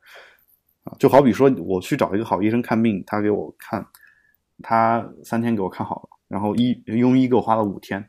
[0.84, 3.84] 啊，就好比说我去找一个好医生看病，他给我看，
[4.62, 8.08] 他三天给我看好了，然后医庸医给我花了五天，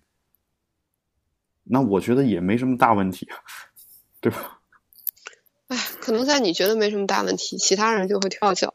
[1.63, 3.27] 那我觉得也没什么大问题。
[4.21, 4.59] 对吧？
[5.67, 8.73] 哎，可能在你觉得没什么大问题，其他人就会跳脚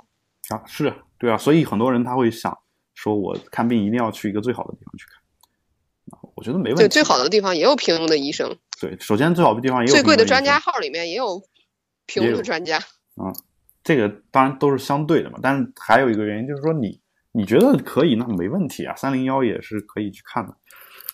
[0.50, 0.62] 啊！
[0.66, 2.58] 是对啊，所以很多人他会想
[2.94, 6.20] 说，我看病一定要去一个最好的地方去看。
[6.34, 6.82] 我觉得没问题。
[6.82, 8.58] 对，最好的地方也有平庸的医生。
[8.78, 11.42] 对，首先最好的地方也有最贵的专家号里面也有
[12.04, 12.76] 平庸的专家。
[12.76, 13.32] 啊，
[13.82, 15.38] 这个当然都是相对的嘛。
[15.42, 17.00] 但是还有一个原因就是说，你
[17.32, 18.94] 你觉得可以，那没问题啊。
[18.96, 20.56] 三零幺也是可以去看的。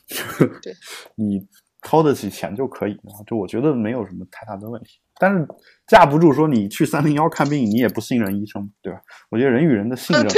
[0.60, 0.74] 对，
[1.14, 1.46] 你。
[1.80, 5.00] 掏得起钱就可以，就我觉得没有什么太大的问题。
[5.20, 5.46] 但是
[5.86, 9.00] 架不住说你去三零幺看病，你也不信任医生，对吧？
[9.30, 10.28] 我觉得人与人的信任，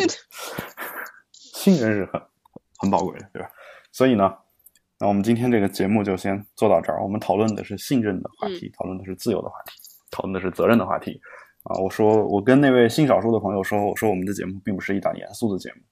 [1.33, 2.21] 信任是很
[2.79, 3.51] 很宝贵的，对吧？
[3.93, 4.33] 所以呢，
[4.99, 7.03] 那我们今天这个节目就先做到这儿。
[7.03, 9.73] 我们讨论的是信任的话题，讨论的是自由的话题，
[10.11, 11.21] 讨论的是责任的话题。
[11.65, 15.83] 啊，我说我跟那位性少数的朋友说，我说我们的节目并不是一档严肃的节目，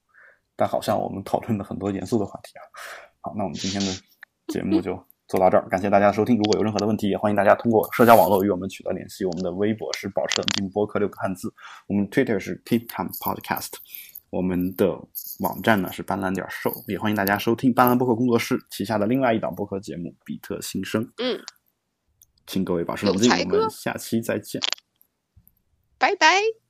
[0.57, 2.63] 但好像我们讨论了很多严肃的话题啊。
[3.21, 3.89] 好，那我们今天的
[4.47, 5.08] 节目就。
[5.29, 6.39] 做到这儿，感谢大家收听。
[6.39, 9.27] 如果有任何的问题，也欢迎大家通过社交网络与我们取得联系。
[9.27, 11.53] 我们的微博是“保持冷静播客”六个汉字，
[11.87, 13.73] 我们 Twitter 是 Keep Time Podcast，
[14.31, 14.99] 我们的
[15.41, 21.05] 网站呢是斑斓点 show，也欢迎大家收听斑斓播客工作室旗下的另外一档播客节目《比特新生》。
[21.19, 21.39] 嗯，
[22.47, 24.63] 请各位保持冷静，我们下期再见，
[25.99, 26.68] 拜拜。